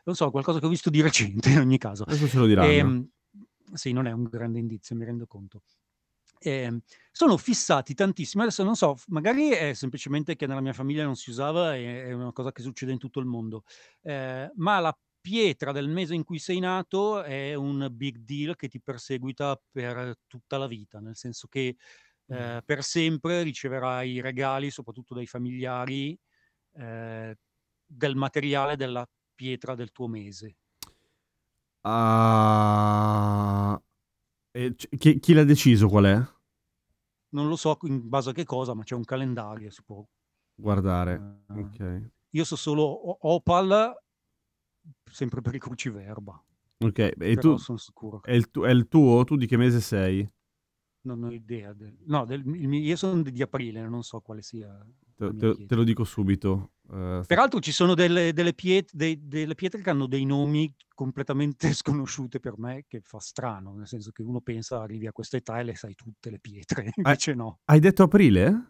non 0.06 0.16
so, 0.16 0.32
qualcosa 0.32 0.60
che 0.60 0.66
ho 0.66 0.70
visto 0.70 0.90
di 0.90 1.02
recente 1.02 1.50
in 1.50 1.60
ogni 1.60 1.78
caso. 1.78 2.04
Adesso 2.04 2.28
ce 2.28 2.38
lo 2.38 2.46
diranno. 2.46 2.68
Ehm, 2.68 3.10
sì, 3.74 3.92
non 3.92 4.08
è 4.08 4.12
un 4.12 4.24
grande 4.24 4.60
indizio, 4.60 4.96
mi 4.96 5.06
rendo 5.06 5.28
conto. 5.28 5.64
Ehm, 6.40 6.82
sono 7.12 7.38
fissati 7.38 7.94
tantissimo. 7.94 8.44
Adesso 8.44 8.64
non 8.64 8.76
so, 8.76 8.96
magari 9.08 9.50
è 9.50 9.74
semplicemente 9.74 10.36
che 10.36 10.48
nella 10.48 10.62
mia 10.62 10.74
famiglia 10.74 11.04
non 11.04 11.16
si 11.16 11.30
usava 11.30 11.76
e 11.76 12.06
è 12.06 12.14
una 12.14 12.32
cosa 12.32 12.52
che 12.52 12.62
succede 12.62 12.92
in 12.92 12.98
tutto 13.00 13.20
il 13.20 13.26
mondo. 13.26 13.64
Eh, 14.02 14.52
ma 14.56 14.80
la 14.80 14.98
pietra 15.20 15.72
del 15.72 15.88
mese 15.90 16.16
in 16.16 16.24
cui 16.24 16.40
sei 16.40 16.60
nato 16.60 17.22
è 17.24 17.54
un 17.54 17.88
big 17.92 18.18
deal 18.20 18.56
che 18.56 18.68
ti 18.68 18.82
perseguita 18.82 19.62
per 19.72 20.16
tutta 20.28 20.58
la 20.58 20.68
vita, 20.68 21.00
nel 21.00 21.16
senso 21.16 21.48
che 21.48 21.76
eh, 22.28 22.62
per 22.66 22.84
sempre 22.84 23.44
riceverai 23.44 24.22
regali, 24.22 24.72
soprattutto 24.72 25.14
dai 25.14 25.28
familiari, 25.28 26.18
eh, 26.74 27.38
del 27.86 28.16
materiale 28.16 28.76
della 28.76 29.08
pietra 29.36 29.76
del 29.76 29.92
tuo 29.92 30.08
mese. 30.08 30.56
C- 34.54 34.90
chi, 34.98 35.20
chi 35.20 35.34
l'ha 35.34 35.44
deciso 35.44 35.88
qual 35.88 36.06
è? 36.06 36.16
Non 37.30 37.48
lo 37.48 37.56
so 37.56 37.78
in 37.84 38.08
base 38.08 38.32
a 38.32 38.34
che 38.34 38.44
cosa, 38.44 38.74
ma 38.74 38.84
c'è 38.84 38.96
un 38.96 39.06
calendario, 39.06 39.70
si 39.72 39.82
può 39.84 40.06
Guardare. 40.56 41.44
Eh, 41.50 41.60
Ok. 41.60 42.10
Io 42.34 42.44
so 42.46 42.56
solo 42.56 42.84
Opal, 43.28 43.94
sempre 45.12 45.42
per 45.42 45.56
i 45.56 45.60
cruciverba, 45.60 46.42
Ok. 46.84 47.00
E 47.00 47.14
però 47.16 47.40
tu, 47.42 47.58
sono 47.58 47.78
sicuro. 47.78 48.22
è 48.24 48.34
il, 48.34 48.50
tu- 48.52 48.64
è 48.64 48.70
il 48.70 48.88
tuo? 48.88 49.24
Tu 49.24 49.36
di 49.36 49.48
che 49.48 49.58
mese 49.58 49.82
sei? 49.82 50.30
Non 51.04 51.24
ho 51.24 51.32
idea. 51.32 51.74
del- 51.74 51.98
no, 52.06 52.26
del- 52.26 52.46
io 52.46 52.96
sono 52.96 53.22
di 53.22 53.42
aprile, 53.42 53.88
non 53.88 54.04
so 54.04 54.20
quale 54.22 54.42
sia 54.42 54.86
Te, 55.30 55.56
te- 55.56 55.66
te 55.66 55.76
lo 55.76 55.84
dico 55.84 56.04
subito. 56.04 56.72
Eh, 56.92 57.22
Peraltro 57.28 57.60
ci 57.60 57.72
sono 57.72 57.94
delle, 57.94 58.34
delle 58.34 58.54
piet- 58.54 58.92
dei- 58.94 59.28
delle 59.28 59.54
pietre 59.54 59.82
che 59.82 59.90
hanno 59.90 60.08
dei 60.08 60.26
nomi 60.26 60.74
completamente 60.96 61.72
sconosciute 61.74 62.40
per 62.40 62.58
me, 62.58 62.86
che 62.88 63.02
fa 63.02 63.20
strano, 63.20 63.74
nel 63.76 63.88
senso 63.88 64.12
che 64.12 64.24
uno 64.24 64.42
pensa 64.42 64.82
arrivi 64.82 65.06
a 65.08 65.12
questa 65.12 65.38
età 65.38 65.60
e 65.60 65.64
le 65.64 65.76
sai 65.76 65.94
tutte 65.94 66.30
le 66.32 66.40
pietre, 66.40 66.92
invece 66.98 67.34
no. 67.34 67.60
hai 67.66 67.80
detto 67.80 68.04
aprile? 68.04 68.70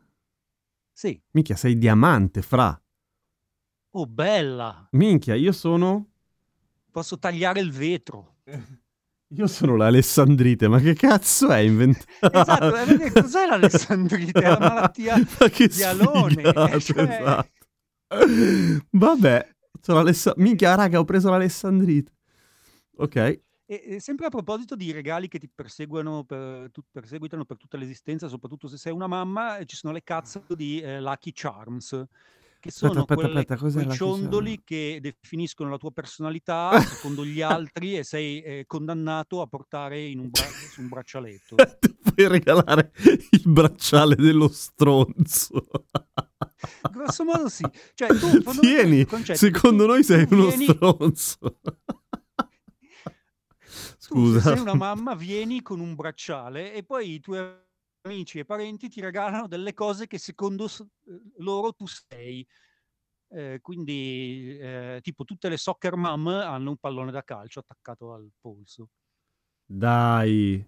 Sì. 0.92 1.20
Minchia, 1.32 1.56
sei 1.56 1.78
diamante, 1.78 2.42
fra. 2.42 2.80
Oh, 3.92 4.06
bella! 4.06 4.88
Minchia, 4.92 5.36
io 5.36 5.52
sono... 5.52 6.08
Posso 6.92 7.18
tagliare 7.18 7.60
il 7.62 7.72
vetro. 7.72 8.36
Io 9.34 9.48
sono 9.48 9.76
l'Alessandrite, 9.78 10.67
ma 10.67 10.80
che 10.80 10.94
cazzo 10.94 11.50
è 11.50 11.60
inventato? 11.60 12.32
Esatto, 12.32 12.72
perché 12.72 13.12
cos'è 13.12 13.46
l'Alessandrite? 13.48 14.39
È 14.41 14.50
la 14.50 14.60
malattia 14.60 15.15
Ma 15.39 15.48
che 15.50 15.67
di 15.67 15.84
Alone. 15.84 16.41
eh, 16.41 16.80
cioè- 16.82 17.02
esatto. 17.04 17.50
Vabbè, 18.91 19.48
sono 19.82 19.98
l'Alessa- 20.00 20.34
minchia, 20.38 20.76
raga, 20.76 21.00
ho 21.00 21.06
preso 21.06 21.30
l'Alessandrite. 21.30 22.12
Ok, 22.98 23.15
E, 23.15 23.41
e 23.65 24.00
sempre 24.02 24.26
a 24.26 24.30
proposito 24.30 24.76
di 24.76 24.91
regali 24.91 25.30
che 25.30 25.39
ti 25.39 25.50
perseguono 25.54 26.26
per, 26.26 26.70
tu- 26.72 26.84
perseguitano 26.91 27.46
per 27.46 27.56
tutta 27.58 27.78
l'esistenza, 27.78 28.28
soprattutto 28.28 28.67
se 28.67 28.76
sei 28.78 28.91
una 28.91 29.08
mamma, 29.08 29.63
ci 29.63 29.78
sono 29.78 29.94
le 29.94 30.04
cazzo 30.04 30.44
di 30.56 30.82
eh, 30.82 31.00
Lucky 31.00 31.32
Charms, 31.34 32.04
che 32.62 32.71
sono 32.71 32.91
aspetta, 33.02 33.15
quelle- 33.15 33.39
aspetta, 33.39 33.58
cos'è 33.58 33.84
quei 33.84 33.95
ciondoli 33.97 34.62
che 34.63 35.00
definiscono 35.02 35.69
la 35.69 35.78
tua 35.78 35.91
personalità 35.91 36.80
secondo 36.80 37.26
gli 37.26 37.41
altri 37.41 37.97
e 37.97 38.04
sei 38.06 38.41
eh, 38.41 38.63
condannato 38.65 39.41
a 39.41 39.47
portare 39.47 40.02
in 40.02 40.19
un 40.19 40.30
bra- 40.30 40.45
su 40.71 40.80
un 40.80 40.88
braccialetto. 40.88 41.56
ti 41.82 41.93
puoi 42.13 42.28
regalare 42.30 42.93
il 43.32 43.41
bracciale 43.45 44.15
dello 44.15 44.47
stronzo. 44.47 45.65
Grosso 46.91 47.24
modo 47.26 47.50
sì. 47.50 47.65
Cioè, 47.95 48.08
tu, 48.10 48.15
fondamentalmente 48.19 48.60
Tieni, 48.62 48.97
il 49.00 49.08
concetto 49.08 49.45
è 49.45 49.50
che 49.50 49.56
secondo 49.56 49.84
tu- 49.86 49.89
noi 49.91 50.04
sei 50.04 50.28
tu 50.28 50.34
uno 50.36 50.47
vieni- 50.47 50.65
stronzo. 50.65 51.38
Tu, 51.60 51.76
se 53.74 53.95
Scusa. 53.97 54.39
sei 54.41 54.60
una 54.60 54.74
mamma, 54.76 55.15
vieni 55.15 55.62
con 55.62 55.80
un 55.80 55.95
bracciale 55.95 56.74
e 56.74 56.84
poi 56.84 57.13
i 57.13 57.19
tuoi 57.19 57.39
amici 58.02 58.40
e 58.40 58.46
parenti 58.46 58.90
ti 58.90 59.02
regalano 59.02 59.48
delle 59.48 59.74
cose 59.74 60.08
che 60.08 60.18
secondo 60.18 60.66
eh, 60.66 61.22
loro 61.38 61.74
tu 61.74 61.86
sei. 61.88 62.46
Eh, 63.34 63.60
quindi, 63.62 64.58
eh, 64.60 65.00
tipo, 65.02 65.24
tutte 65.24 65.48
le 65.48 65.58
soccer 65.58 65.96
mom 65.96 66.28
hanno 66.28 66.70
un 66.72 66.78
pallone 66.78 67.12
da 67.12 67.24
calcio 67.24 67.60
attaccato 67.60 68.14
al 68.14 68.30
polso. 68.40 68.90
Dai. 69.66 70.68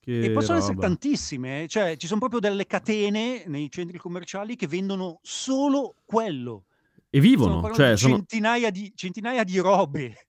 Che 0.00 0.20
e 0.20 0.30
possono 0.30 0.56
essere 0.56 0.74
roba. 0.74 0.86
tantissime, 0.86 1.64
eh, 1.64 1.68
cioè 1.68 1.96
ci 1.96 2.06
sono 2.06 2.20
proprio 2.20 2.40
delle 2.40 2.66
catene 2.66 3.44
nei 3.46 3.70
centri 3.70 3.98
commerciali 3.98 4.56
che 4.56 4.66
vendono 4.66 5.18
solo 5.22 5.96
quello. 6.06 6.64
E 7.10 7.20
vivono, 7.20 7.74
cioè 7.74 7.96
sono... 7.96 8.14
centinaia, 8.14 8.70
di, 8.70 8.92
centinaia 8.94 9.44
di 9.44 9.58
robe. 9.58 10.27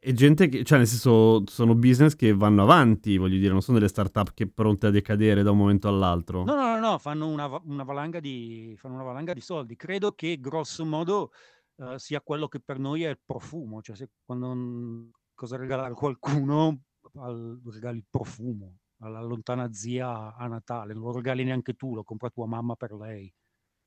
E 0.00 0.12
gente 0.12 0.48
che, 0.48 0.62
cioè 0.62 0.78
nel 0.78 0.86
senso, 0.86 1.42
sono 1.46 1.74
business 1.74 2.14
che 2.14 2.32
vanno 2.32 2.62
avanti, 2.62 3.16
voglio 3.16 3.36
dire, 3.36 3.50
non 3.50 3.62
sono 3.62 3.78
delle 3.78 3.90
start-up 3.90 4.32
che 4.32 4.48
pronte 4.48 4.86
a 4.86 4.90
decadere 4.90 5.42
da 5.42 5.50
un 5.50 5.58
momento 5.58 5.88
all'altro. 5.88 6.44
No, 6.44 6.54
no, 6.54 6.74
no, 6.74 6.78
no, 6.78 6.98
fanno 6.98 7.26
una, 7.26 7.46
una 7.64 7.82
valanga 7.82 8.20
di, 8.20 8.74
fanno 8.78 8.94
una 8.94 9.02
valanga 9.02 9.32
di 9.32 9.40
soldi. 9.40 9.74
Credo 9.74 10.12
che 10.12 10.38
grosso 10.38 10.84
modo 10.84 11.32
eh, 11.78 11.98
sia 11.98 12.20
quello 12.20 12.46
che 12.46 12.60
per 12.60 12.78
noi 12.78 13.02
è 13.02 13.08
il 13.08 13.18
profumo, 13.24 13.82
cioè 13.82 13.96
se 13.96 14.10
quando 14.24 15.10
cosa 15.34 15.56
regalare 15.56 15.92
a 15.92 15.96
qualcuno, 15.96 16.82
al- 17.14 17.60
regali 17.64 17.98
il 17.98 18.06
profumo 18.08 18.78
alla 19.00 19.22
lontana 19.22 19.72
zia 19.72 20.34
a 20.34 20.46
Natale, 20.46 20.94
non 20.94 21.04
lo 21.04 21.12
regali 21.12 21.44
neanche 21.44 21.74
tu, 21.74 21.94
lo 21.94 22.02
compra 22.02 22.30
tua 22.30 22.46
mamma 22.46 22.74
per 22.74 22.92
lei. 22.92 23.32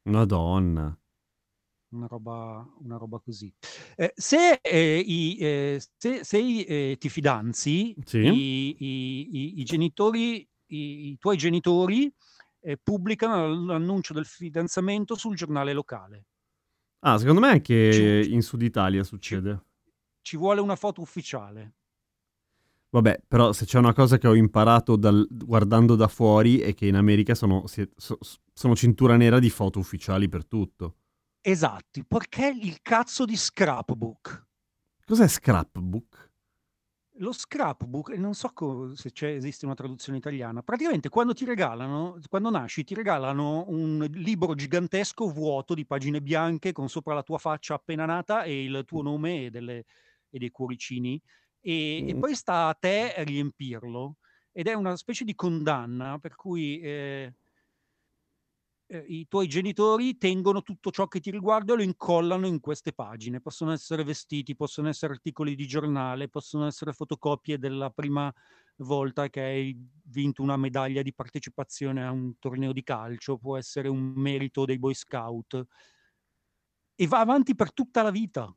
Madonna. 0.10 0.98
Una 1.92 2.08
roba, 2.08 2.66
una 2.80 2.96
roba 2.96 3.20
così. 3.20 3.54
Eh, 3.98 4.14
se, 4.16 4.60
eh, 4.62 5.04
i, 5.06 5.38
eh, 5.40 5.82
se, 5.98 6.24
se 6.24 6.38
eh, 6.40 6.98
ti 6.98 7.10
fidanzi, 7.10 7.94
Sì. 8.06 8.20
i, 8.20 8.76
i- 8.80 9.60
i- 9.60 9.64
genitori, 9.66 10.48
i, 10.68 11.18
tuoi 11.20 11.36
genitori 11.36 12.10
eh, 12.62 12.78
pubblicano 12.82 13.66
l'annuncio 13.66 14.14
del 14.14 14.26
fidanzamento 14.26 15.16
sul 15.16 15.36
giornale 15.36 15.74
locale. 15.74 16.28
Ah, 17.00 17.18
secondo 17.18 17.42
me 17.42 17.50
anche 17.50 17.92
Ci- 18.24 18.32
in 18.34 18.42
Sud 18.42 18.62
Italia 18.62 19.04
succede. 19.04 19.66
Ci 20.22 20.38
vuole 20.38 20.62
una 20.62 20.78
foto 20.78 21.02
ufficiale. 21.02 21.74
Vabbè, 22.92 23.24
però 23.28 23.52
se 23.52 23.66
c'è 23.66 23.80
una 23.80 23.94
cosa 23.94 24.18
che 24.18 24.28
ho 24.28 24.36
imparato 24.36 24.96
dal- 24.96 25.28
guardando 25.30 25.96
da 25.96 26.08
fuori 26.08 26.60
è 26.60 26.74
che 26.74 26.86
in 26.86 26.96
America 26.96 27.36
sono, 27.36 27.68
si- 27.68 27.90
so- 27.98 28.20
sono 28.54 28.76
cintura 28.76 29.18
nera 29.18 29.40
di 29.40 29.50
foto 29.50 29.80
ufficiali 29.80 30.30
per 30.30 30.46
tutto. 30.46 30.96
Esatti, 31.44 32.04
perché 32.04 32.48
il 32.48 32.82
cazzo 32.82 33.26
di 33.26 33.36
scrapbook? 33.38 34.48
Cos'è 35.06 35.28
scrapbook? 35.28 36.32
Lo 37.16 37.34
scrapbook, 37.34 38.10
e 38.12 38.18
non 38.18 38.34
so 38.34 38.50
co- 38.54 38.96
se 38.96 39.12
c'è, 39.12 39.28
esiste 39.32 39.66
una 39.66 39.74
traduzione 39.76 40.18
italiana, 40.18 40.64
praticamente 40.64 41.10
quando 41.10 41.34
ti 41.34 41.44
regalano, 41.46 42.18
quando 42.30 42.50
nasci, 42.50 42.86
ti 42.86 42.94
regalano 42.94 43.66
un 43.68 44.00
libro 44.14 44.56
gigantesco 44.56 45.30
vuoto 45.30 45.74
di 45.74 45.86
pagine 45.86 46.22
bianche 46.22 46.72
con 46.72 46.88
sopra 46.90 47.14
la 47.14 47.22
tua 47.22 47.38
faccia 47.38 47.74
appena 47.76 48.06
nata 48.06 48.44
e 48.44 48.64
il 48.64 48.84
tuo 48.86 49.02
nome 49.02 49.46
e, 49.46 49.50
delle- 49.50 49.84
e 50.30 50.40
dei 50.40 50.52
cuoricini, 50.52 51.22
e, 51.60 52.06
e 52.08 52.16
Mm. 52.16 52.20
poi 52.20 52.34
sta 52.34 52.68
a 52.70 52.74
te 52.74 53.14
riempirlo. 53.26 54.16
Ed 54.54 54.68
è 54.68 54.74
una 54.74 54.96
specie 54.96 55.26
di 55.26 55.36
condanna 55.36 56.18
per 56.18 56.36
cui 56.36 56.80
eh, 56.80 57.36
eh, 58.92 59.06
i 59.08 59.28
tuoi 59.28 59.48
genitori 59.48 60.18
tengono 60.18 60.62
tutto 60.64 60.92
ciò 60.92 61.08
che 61.08 61.20
ti 61.22 61.32
riguarda 61.32 61.74
e 61.74 61.78
lo 61.78 61.82
incollano 61.84 62.46
in 62.46 62.60
queste 62.60 62.92
pagine. 62.94 63.40
Possono 63.40 63.72
essere 63.72 64.04
vestiti, 64.04 64.56
possono 64.56 64.90
essere 64.90 65.14
articoli 65.14 65.56
di 65.56 65.66
giornale, 65.66 66.28
possono 66.30 66.66
essere 66.68 66.92
fotocopie 66.94 67.58
della 67.58 67.90
prima 67.90 68.32
volta 68.78 69.30
che 69.30 69.42
hai 69.42 69.78
vinto 70.06 70.42
una 70.42 70.58
medaglia 70.58 71.02
di 71.04 71.14
partecipazione 71.14 72.06
a 72.06 72.12
un 72.12 72.34
torneo 72.40 72.74
di 72.74 72.84
calcio, 72.84 73.38
può 73.38 73.58
essere 73.58 73.88
un 73.88 74.14
merito 74.16 74.66
dei 74.66 74.80
Boy 74.80 74.94
Scout 74.94 75.66
e 76.96 77.06
va 77.08 77.20
avanti 77.20 77.54
per 77.54 77.74
tutta 77.74 78.02
la 78.02 78.12
vita. 78.12 78.54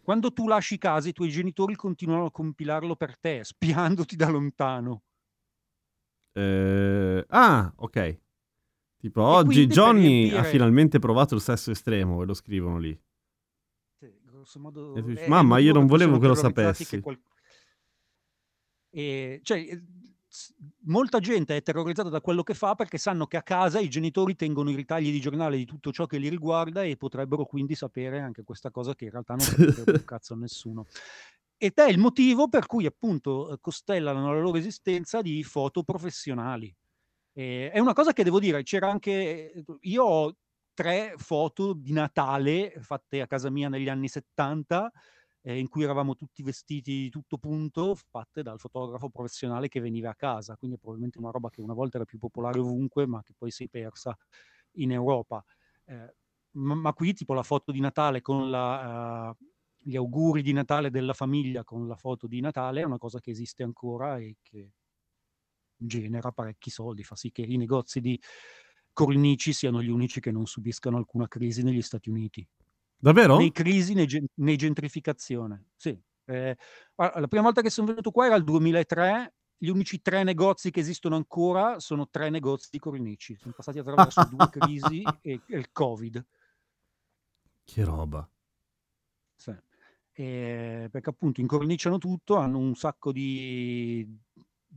Quando 0.00 0.32
tu 0.32 0.46
lasci 0.48 0.78
casa, 0.78 1.08
i 1.08 1.12
tuoi 1.12 1.28
genitori 1.28 1.74
continuano 1.74 2.26
a 2.26 2.30
compilarlo 2.30 2.96
per 2.96 3.18
te, 3.18 3.42
spiandoti 3.44 4.16
da 4.16 4.28
lontano. 4.28 5.02
Eh, 6.34 7.24
ah, 7.30 7.72
ok. 7.76 7.96
Tipo, 9.06 9.20
E 9.20 9.24
oggi 9.24 9.66
Johnny 9.66 10.00
ha 10.00 10.20
riempire- 10.30 10.44
finalmente 10.50 10.98
provato 10.98 11.34
il 11.36 11.40
sesso 11.40 11.70
estremo 11.70 12.22
e 12.22 12.26
lo 12.26 12.34
scrivono 12.34 12.78
lì. 12.78 12.98
Sì, 13.98 14.12
grosso 14.24 14.58
modo, 14.58 14.94
E 14.96 15.00
tu 15.02 15.08
dici, 15.10 15.28
"Mamma, 15.28 15.58
io 15.58 15.72
non 15.72 15.86
volevo 15.86 16.18
che 16.18 16.26
lo 16.26 16.34
sapessi." 16.34 17.00
qual- 17.00 17.20
E, 18.90 19.40
cioè, 19.42 19.58
eh, 19.58 19.82
molta 20.86 21.18
gente 21.20 21.56
è 21.56 21.62
terrorizzata 21.62 22.08
da 22.08 22.20
quello 22.20 22.42
che 22.42 22.54
fa 22.54 22.74
perché 22.74 22.98
sanno 22.98 23.26
che 23.26 23.36
a 23.36 23.42
casa 23.42 23.78
i 23.78 23.88
genitori 23.88 24.34
tengono 24.34 24.70
i 24.70 24.74
ritagli 24.74 25.10
di 25.10 25.20
giornale 25.20 25.56
di 25.56 25.64
tutto 25.66 25.92
ciò 25.92 26.06
che 26.06 26.18
li 26.18 26.28
riguarda 26.28 26.82
e 26.82 26.96
potrebbero 26.96 27.44
quindi 27.44 27.74
sapere 27.74 28.20
anche 28.20 28.42
questa 28.42 28.70
cosa 28.70 28.94
che 28.94 29.04
in 29.04 29.10
realtà 29.10 29.34
non 29.34 29.46
capirebbe 29.46 29.90
un 29.92 30.04
cazzo 30.04 30.34
a 30.34 30.36
nessuno. 30.36 30.86
Ed 31.58 31.72
è 31.74 31.88
il 31.88 31.98
motivo 31.98 32.48
per 32.48 32.66
cui 32.66 32.86
appunto 32.86 33.52
eh, 33.52 33.58
costellano 33.60 34.32
la 34.32 34.40
loro 34.40 34.58
esistenza 34.58 35.22
di 35.22 35.42
foto 35.42 35.82
professionali. 35.82 36.74
E 37.38 37.70
è 37.70 37.78
una 37.78 37.92
cosa 37.92 38.14
che 38.14 38.24
devo 38.24 38.40
dire, 38.40 38.62
c'era 38.62 38.90
anche, 38.90 39.62
io 39.80 40.04
ho 40.04 40.36
tre 40.72 41.14
foto 41.18 41.74
di 41.74 41.92
Natale 41.92 42.72
fatte 42.80 43.20
a 43.20 43.26
casa 43.26 43.50
mia 43.50 43.68
negli 43.68 43.90
anni 43.90 44.08
70, 44.08 44.90
eh, 45.42 45.58
in 45.58 45.68
cui 45.68 45.82
eravamo 45.84 46.14
tutti 46.14 46.42
vestiti 46.42 46.92
di 47.02 47.10
tutto 47.10 47.36
punto, 47.36 47.94
fatte 47.94 48.42
dal 48.42 48.58
fotografo 48.58 49.10
professionale 49.10 49.68
che 49.68 49.80
veniva 49.80 50.08
a 50.10 50.14
casa, 50.14 50.56
quindi 50.56 50.78
probabilmente 50.78 51.18
una 51.18 51.30
roba 51.30 51.50
che 51.50 51.60
una 51.60 51.74
volta 51.74 51.98
era 51.98 52.06
più 52.06 52.16
popolare 52.18 52.58
ovunque, 52.58 53.06
ma 53.06 53.22
che 53.22 53.34
poi 53.36 53.50
si 53.50 53.64
è 53.64 53.68
persa 53.68 54.16
in 54.78 54.92
Europa. 54.92 55.44
Eh, 55.84 56.14
ma, 56.52 56.74
ma 56.74 56.92
qui 56.94 57.12
tipo 57.12 57.34
la 57.34 57.42
foto 57.42 57.70
di 57.70 57.80
Natale 57.80 58.22
con 58.22 58.48
la, 58.50 59.30
eh, 59.38 59.44
gli 59.78 59.96
auguri 59.96 60.40
di 60.40 60.52
Natale 60.52 60.88
della 60.90 61.12
famiglia 61.12 61.64
con 61.64 61.86
la 61.86 61.96
foto 61.96 62.26
di 62.26 62.40
Natale 62.40 62.80
è 62.80 62.84
una 62.84 62.98
cosa 62.98 63.20
che 63.20 63.30
esiste 63.30 63.62
ancora 63.62 64.16
e 64.18 64.36
che 64.42 64.72
genera 65.76 66.32
parecchi 66.32 66.70
soldi, 66.70 67.04
fa 67.04 67.16
sì 67.16 67.30
che 67.30 67.42
i 67.42 67.56
negozi 67.56 68.00
di 68.00 68.20
cornici 68.92 69.52
siano 69.52 69.82
gli 69.82 69.90
unici 69.90 70.20
che 70.20 70.30
non 70.30 70.46
subiscano 70.46 70.96
alcuna 70.96 71.28
crisi 71.28 71.62
negli 71.62 71.82
Stati 71.82 72.08
Uniti. 72.08 72.46
Davvero? 72.96 73.36
Né 73.36 73.52
crisi 73.52 73.92
né, 73.92 74.06
gen- 74.06 74.26
né 74.36 74.56
gentrificazione. 74.56 75.66
Sì. 75.76 75.98
Eh, 76.24 76.56
la 76.96 77.28
prima 77.28 77.44
volta 77.44 77.60
che 77.60 77.70
sono 77.70 77.88
venuto 77.88 78.10
qua 78.10 78.26
era 78.26 78.36
il 78.36 78.44
2003. 78.44 79.34
Gli 79.58 79.68
unici 79.68 80.02
tre 80.02 80.22
negozi 80.22 80.70
che 80.70 80.80
esistono 80.80 81.16
ancora 81.16 81.78
sono 81.78 82.08
tre 82.08 82.30
negozi 82.30 82.68
di 82.70 82.78
cornici. 82.78 83.36
Sono 83.36 83.52
passati 83.54 83.78
attraverso 83.78 84.24
due 84.28 84.48
crisi 84.48 85.02
e, 85.02 85.40
e 85.46 85.56
il 85.56 85.70
Covid. 85.72 86.26
Che 87.64 87.84
roba. 87.84 88.28
Sì. 89.34 89.54
Eh, 90.12 90.88
perché 90.90 91.10
appunto 91.10 91.42
incorniciano 91.42 91.98
tutto, 91.98 92.36
hanno 92.36 92.58
un 92.58 92.74
sacco 92.74 93.12
di, 93.12 94.08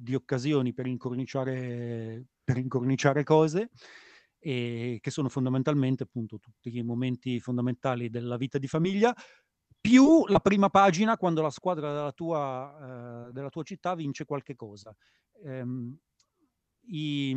di 0.01 0.15
occasioni 0.15 0.73
per 0.73 0.88
incorniciare, 0.88 2.25
per 2.43 2.57
incorniciare 2.57 3.23
cose 3.23 3.69
e 4.39 4.99
che 5.01 5.12
sono 5.12 5.29
fondamentalmente 5.29 6.03
appunto 6.03 6.39
tutti 6.39 6.75
i 6.75 6.83
momenti 6.83 7.39
fondamentali 7.39 8.09
della 8.09 8.38
vita 8.38 8.57
di 8.57 8.67
famiglia, 8.67 9.13
più 9.81 10.25
la 10.27 10.39
prima 10.39 10.69
pagina 10.69 11.17
quando 11.17 11.41
la 11.41 11.49
squadra 11.49 11.93
della 11.93 12.12
tua, 12.12 13.27
eh, 13.29 13.31
della 13.31 13.49
tua 13.49 13.63
città 13.63 13.95
vince 13.95 14.25
qualche 14.25 14.55
cosa. 14.55 14.95
Ehm, 15.45 15.97
i, 16.88 17.35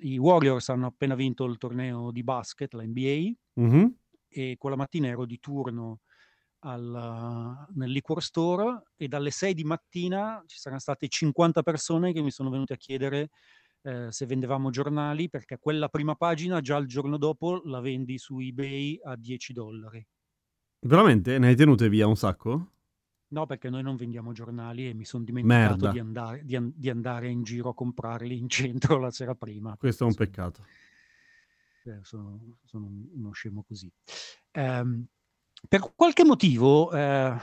I 0.00 0.18
Warriors 0.18 0.68
hanno 0.68 0.86
appena 0.86 1.14
vinto 1.14 1.44
il 1.44 1.58
torneo 1.58 2.10
di 2.10 2.22
basket, 2.22 2.72
la 2.74 2.82
NBA, 2.84 3.32
Mhm. 3.56 3.92
e 4.28 4.56
quella 4.58 4.76
mattina 4.76 5.08
ero 5.08 5.26
di 5.26 5.38
turno 5.40 6.00
al, 6.64 7.66
nel 7.74 7.90
liquor 7.90 8.22
store 8.22 8.82
e 8.96 9.08
dalle 9.08 9.30
6 9.30 9.54
di 9.54 9.64
mattina 9.64 10.42
ci 10.46 10.58
saranno 10.58 10.80
state 10.80 11.08
50 11.08 11.62
persone 11.62 12.12
che 12.12 12.22
mi 12.22 12.30
sono 12.30 12.50
venute 12.50 12.74
a 12.74 12.76
chiedere 12.76 13.30
eh, 13.82 14.12
se 14.12 14.26
vendevamo 14.26 14.70
giornali 14.70 15.28
perché 15.28 15.58
quella 15.58 15.88
prima 15.88 16.14
pagina 16.14 16.60
già 16.60 16.76
il 16.76 16.86
giorno 16.86 17.16
dopo 17.16 17.62
la 17.64 17.80
vendi 17.80 18.16
su 18.18 18.38
eBay 18.38 19.00
a 19.02 19.16
10 19.16 19.52
dollari. 19.52 20.06
Veramente? 20.80 21.38
Ne 21.38 21.48
hai 21.48 21.56
tenute 21.56 21.88
via 21.88 22.06
un 22.06 22.16
sacco? 22.16 22.70
No, 23.32 23.46
perché 23.46 23.70
noi 23.70 23.82
non 23.82 23.96
vendiamo 23.96 24.32
giornali 24.32 24.88
e 24.88 24.94
mi 24.94 25.04
sono 25.04 25.24
dimenticato 25.24 25.90
di 25.90 25.98
andare, 25.98 26.44
di, 26.44 26.54
an- 26.54 26.72
di 26.74 26.90
andare 26.90 27.28
in 27.30 27.42
giro 27.42 27.70
a 27.70 27.74
comprarli 27.74 28.36
in 28.36 28.48
centro 28.48 28.98
la 28.98 29.10
sera 29.10 29.34
prima. 29.34 29.74
Questo 29.76 30.04
è 30.04 30.06
un 30.06 30.14
peccato. 30.14 30.64
eh, 31.84 31.98
sono, 32.02 32.38
sono 32.64 32.86
un- 32.86 33.08
uno 33.14 33.32
scemo 33.32 33.62
così. 33.64 33.90
Ehm, 34.52 35.06
per 35.68 35.92
qualche 35.94 36.24
motivo, 36.24 36.92
eh, 36.92 37.36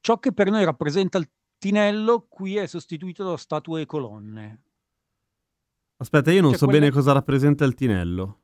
ciò 0.00 0.18
che 0.18 0.32
per 0.32 0.50
noi 0.50 0.64
rappresenta 0.64 1.18
il 1.18 1.28
tinello 1.58 2.26
qui 2.28 2.56
è 2.56 2.66
sostituito 2.66 3.24
da 3.24 3.36
statue 3.36 3.82
e 3.82 3.86
colonne. 3.86 4.62
Aspetta, 5.96 6.30
io 6.32 6.40
non 6.40 6.50
Cioè, 6.50 6.58
so 6.58 6.64
quella- 6.66 6.80
bene 6.80 6.92
cosa 6.92 7.12
rappresenta 7.12 7.64
il 7.64 7.74
tinello. 7.74 8.40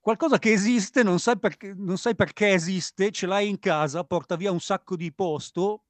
Qualcosa 0.00 0.38
che 0.38 0.52
esiste, 0.52 1.02
non 1.02 1.18
sai, 1.18 1.38
perché, 1.38 1.74
non 1.74 1.98
sai 1.98 2.14
perché 2.14 2.48
esiste, 2.52 3.10
ce 3.10 3.26
l'hai 3.26 3.48
in 3.48 3.58
casa, 3.58 4.04
porta 4.04 4.36
via 4.36 4.50
un 4.50 4.60
sacco 4.60 4.96
di 4.96 5.12
posto, 5.12 5.82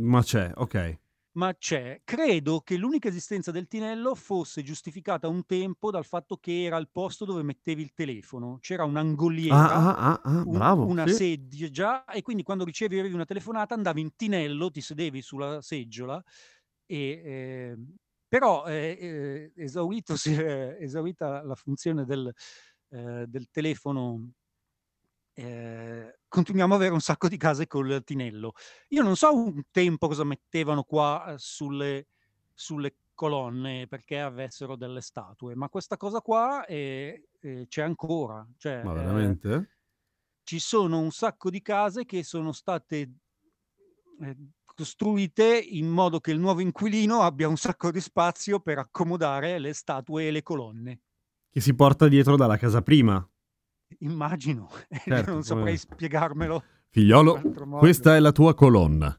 Ma 0.00 0.22
c'è, 0.22 0.52
ok. 0.54 0.98
Ma 1.38 1.54
c'è. 1.56 2.00
Credo 2.02 2.60
che 2.60 2.76
l'unica 2.76 3.08
esistenza 3.08 3.52
del 3.52 3.68
tinello 3.68 4.16
fosse 4.16 4.64
giustificata 4.64 5.28
un 5.28 5.46
tempo 5.46 5.92
dal 5.92 6.04
fatto 6.04 6.36
che 6.36 6.64
era 6.64 6.76
il 6.78 6.88
posto 6.90 7.24
dove 7.24 7.44
mettevi 7.44 7.80
il 7.80 7.92
telefono. 7.94 8.58
C'era 8.60 8.84
un'angoliera. 8.84 9.54
Ah, 9.54 9.94
ah, 9.94 9.96
ah, 9.96 10.20
ah, 10.24 10.42
un- 10.44 10.50
bravo. 10.50 10.84
una 10.84 11.06
sì. 11.06 11.14
sedia 11.14 12.04
e 12.06 12.22
quindi 12.22 12.42
quando 12.42 12.64
ricevevi 12.64 13.12
una 13.12 13.24
telefonata 13.24 13.74
andavi 13.74 14.00
in 14.00 14.16
tinello, 14.16 14.70
ti 14.70 14.80
sedevi 14.80 15.22
sulla 15.22 15.62
seggiola 15.62 16.22
e 16.86 16.96
eh, 17.24 17.76
però 18.26 18.66
eh, 18.66 18.98
eh, 19.00 19.62
esaurito, 19.62 20.14
esaurita 20.80 21.42
la 21.44 21.54
funzione 21.54 22.04
del, 22.04 22.32
eh, 22.90 23.26
del 23.28 23.48
telefono 23.48 24.32
eh, 25.38 26.18
continuiamo 26.26 26.74
ad 26.74 26.80
avere 26.80 26.94
un 26.94 27.00
sacco 27.00 27.28
di 27.28 27.36
case 27.36 27.68
col 27.68 28.02
tinello. 28.04 28.54
Io 28.88 29.04
non 29.04 29.14
so 29.14 29.32
un 29.32 29.62
tempo 29.70 30.08
cosa 30.08 30.24
mettevano 30.24 30.82
qua 30.82 31.32
eh, 31.32 31.34
sulle, 31.38 32.08
sulle 32.52 32.96
colonne 33.14 33.86
perché 33.86 34.18
avessero 34.18 34.74
delle 34.74 35.00
statue, 35.00 35.54
ma 35.54 35.68
questa 35.68 35.96
cosa 35.96 36.20
qua 36.20 36.66
eh, 36.66 37.28
eh, 37.40 37.66
c'è 37.68 37.82
ancora. 37.82 38.44
Cioè, 38.56 38.82
Ma 38.82 38.90
eh, 38.90 38.94
veramente? 38.94 39.70
ci 40.42 40.58
sono 40.58 40.98
un 40.98 41.12
sacco 41.12 41.50
di 41.50 41.62
case 41.62 42.04
che 42.04 42.24
sono 42.24 42.50
state 42.50 43.12
eh, 44.20 44.36
costruite 44.64 45.56
in 45.56 45.86
modo 45.86 46.18
che 46.18 46.32
il 46.32 46.40
nuovo 46.40 46.60
inquilino 46.60 47.20
abbia 47.20 47.46
un 47.46 47.56
sacco 47.56 47.92
di 47.92 48.00
spazio 48.00 48.58
per 48.58 48.78
accomodare 48.78 49.60
le 49.60 49.72
statue 49.72 50.26
e 50.26 50.30
le 50.32 50.42
colonne. 50.42 51.00
Che 51.48 51.60
si 51.60 51.74
porta 51.74 52.08
dietro 52.08 52.34
dalla 52.34 52.56
casa 52.56 52.82
prima. 52.82 53.24
Immagino, 54.00 54.68
Certo, 55.04 55.30
non 55.30 55.42
saprei 55.42 55.64
come- 55.64 55.76
spiegarmelo. 55.76 56.62
Figliolo, 56.90 57.40
questa 57.78 58.16
è 58.16 58.20
la 58.20 58.32
tua 58.32 58.54
colonna. 58.54 59.14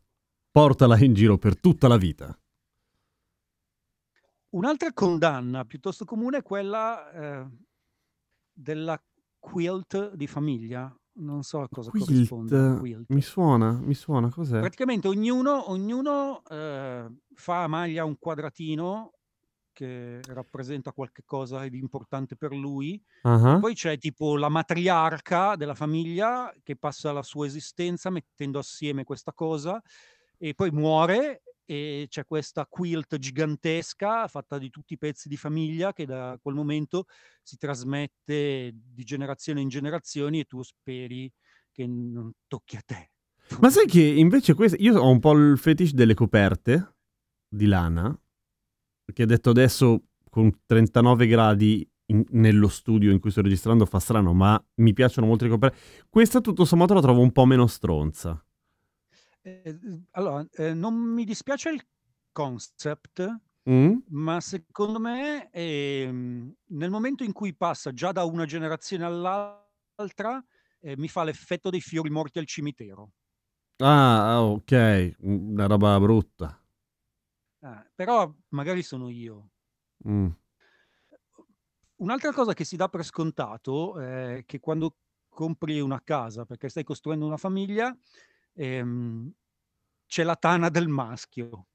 Portala 0.52 0.98
in 1.00 1.14
giro 1.14 1.38
per 1.38 1.60
tutta 1.60 1.88
la 1.88 1.98
vita. 1.98 2.36
Un'altra 4.52 4.92
condanna 4.94 5.64
piuttosto 5.66 6.06
comune 6.06 6.38
è 6.40 6.42
quella 6.42 7.12
eh, 7.12 7.48
della 8.52 9.00
quilt 9.38 10.14
di 10.16 10.26
famiglia. 10.28 10.94
Non 11.20 11.44
so 11.44 11.62
a 11.62 11.70
cosa 11.70 11.92
Quilt, 11.92 12.06
corrisponde 12.08 12.56
il 12.58 12.78
quilt. 12.80 13.06
mi 13.10 13.22
suona, 13.22 13.74
mi 13.74 13.94
suona, 13.94 14.30
cos'è? 14.30 14.60
Praticamente 14.60 15.08
ognuno, 15.08 15.70
ognuno 15.70 16.42
eh, 16.50 17.08
fa 17.36 17.64
a 17.64 17.68
maglia 17.68 18.06
un 18.06 18.18
quadratino 18.18 19.12
che 19.80 20.20
rappresenta 20.34 20.92
qualche 20.92 21.24
cosa 21.24 21.66
di 21.70 21.78
importante 21.78 22.36
per 22.36 22.52
lui. 22.52 23.02
Ah, 23.22 23.60
Poi 23.60 23.74
c'è 23.74 23.98
tipo 23.98 24.36
la 24.36 24.50
matriarca 24.50 25.56
della 25.56 25.74
famiglia 25.74 26.54
che 26.64 26.76
passa 26.76 27.14
la 27.14 27.24
sua 27.24 27.46
esistenza 27.46 28.10
mettendo 28.10 28.60
assieme 28.60 29.06
questa 29.06 29.32
cosa 29.32 29.82
e 30.38 30.54
poi 30.54 30.72
muore 30.72 31.44
e 31.64 32.08
c'è 32.10 32.26
questa 32.26 32.66
quilt 32.66 33.18
gigantesca 33.18 34.28
fatta 34.28 34.58
di 34.58 34.70
tutti 34.70 34.94
i 34.94 34.98
pezzi 34.98 35.30
di 35.30 35.38
famiglia 35.38 35.94
che 35.94 36.06
da 36.06 36.38
quel 36.42 36.56
momento 36.56 37.06
si 37.42 37.56
trasmette 37.56 38.72
di 38.74 39.04
generazione 39.04 39.62
in 39.62 39.70
generazione 39.70 40.40
e 40.40 40.44
tu 40.46 40.62
speri 40.62 41.32
che 41.72 41.88
non 41.88 42.32
tocchi 42.48 42.76
a 42.76 42.82
te. 42.86 43.12
Ma 43.62 43.70
sai 43.70 43.86
che 43.88 44.02
invece 44.02 44.54
questo, 44.56 44.78
io 44.80 45.00
ho 45.00 45.10
un 45.10 45.20
po' 45.20 45.32
il 45.32 45.58
fetish 45.58 45.94
delle 45.94 46.16
coperte 46.16 46.96
di 47.48 47.66
lana, 47.66 48.18
che 49.14 49.26
detto 49.26 49.50
adesso 49.52 50.04
con 50.30 50.52
39 50.66 51.28
gradi 51.28 51.88
in- 52.08 52.24
nello 52.32 52.68
studio 52.68 53.12
in 53.12 53.20
cui 53.20 53.32
sto 53.32 53.42
registrando 53.42 53.86
fa 53.86 54.00
strano, 54.00 54.34
ma 54.34 54.62
mi 54.76 54.94
piacciono 54.94 55.28
molto 55.28 55.46
le 55.46 55.52
coperte. 55.52 55.78
Questa 56.10 56.42
tutto 56.42 56.66
sommato 56.66 56.94
la 56.94 57.02
trovo 57.02 57.22
un 57.22 57.32
po' 57.32 57.46
meno 57.46 57.68
stronza. 57.68 58.42
Eh, 59.42 59.80
allora, 60.12 60.46
eh, 60.54 60.74
non 60.74 60.94
mi 60.96 61.24
dispiace 61.24 61.70
il 61.70 61.82
concept, 62.32 63.42
Mm? 63.70 63.98
ma 64.10 64.40
secondo 64.42 65.00
me 65.00 65.50
ehm, 65.52 66.54
nel 66.70 66.90
momento 66.90 67.24
in 67.24 67.34
cui 67.34 67.54
passa 67.56 67.92
già 67.94 68.12
da 68.12 68.24
una 68.24 68.46
generazione 68.46 69.04
all'altra, 69.06 70.44
eh, 70.80 70.98
mi 70.98 71.08
fa 71.08 71.24
l'effetto 71.24 71.70
dei 71.70 71.82
fiori 71.82 72.10
morti 72.10 72.40
al 72.40 72.46
cimitero. 72.48 73.12
Ah, 73.82 74.36
ah, 74.36 74.42
ok, 74.44 75.16
una 75.22 75.66
roba 75.66 75.98
brutta. 76.00 76.58
Eh, 77.64 77.90
però 77.94 78.34
magari 78.50 78.82
sono 78.84 79.10
io. 79.10 79.50
Mm. 80.06 80.30
Un'altra 81.98 82.32
cosa 82.32 82.54
che 82.54 82.64
si 82.64 82.78
dà 82.78 82.88
per 82.88 83.04
scontato 83.04 84.00
è 84.00 84.44
che 84.46 84.60
quando 84.60 84.96
compri 85.28 85.80
una 85.82 86.02
casa 86.04 86.46
perché 86.46 86.70
stai 86.70 86.84
costruendo 86.86 87.26
una 87.26 87.38
famiglia, 87.38 87.96
ehm, 88.54 89.30
c'è 90.08 90.24
la 90.24 90.36
tana 90.36 90.70
del 90.70 90.88
maschio. 90.88 91.66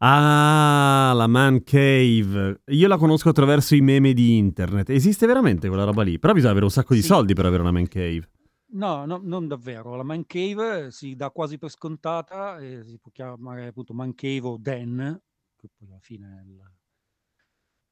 Ah, 0.00 1.12
la 1.14 1.26
man 1.26 1.62
cave. 1.64 2.60
Io 2.66 2.86
la 2.88 2.98
conosco 2.98 3.30
attraverso 3.30 3.74
i 3.74 3.80
meme 3.80 4.12
di 4.12 4.36
internet. 4.36 4.90
Esiste 4.90 5.26
veramente 5.26 5.68
quella 5.68 5.84
roba 5.84 6.02
lì? 6.02 6.18
Però 6.18 6.32
bisogna 6.34 6.50
avere 6.50 6.66
un 6.66 6.70
sacco 6.70 6.92
di 6.94 7.00
Sì. 7.00 7.06
soldi 7.06 7.32
per 7.34 7.46
avere 7.46 7.62
una 7.62 7.70
man 7.72 7.88
cave. 7.88 8.28
No, 8.68 9.06
no, 9.06 9.20
non 9.22 9.46
davvero. 9.48 9.94
La 9.94 10.02
man 10.02 10.26
cave 10.26 10.90
si 10.90 11.14
dà 11.16 11.30
quasi 11.30 11.56
per 11.58 11.70
scontata, 11.70 12.58
e 12.58 12.82
si 12.84 12.98
può 12.98 13.10
chiamare 13.12 13.66
appunto 13.68 13.94
man 13.94 14.14
cave 14.14 14.40
o 14.46 14.56
den, 14.58 15.20
che 15.56 15.68
poi 15.76 15.88
alla 15.88 16.00
fine 16.00 16.38
è 16.38 16.48
il- 16.48 16.70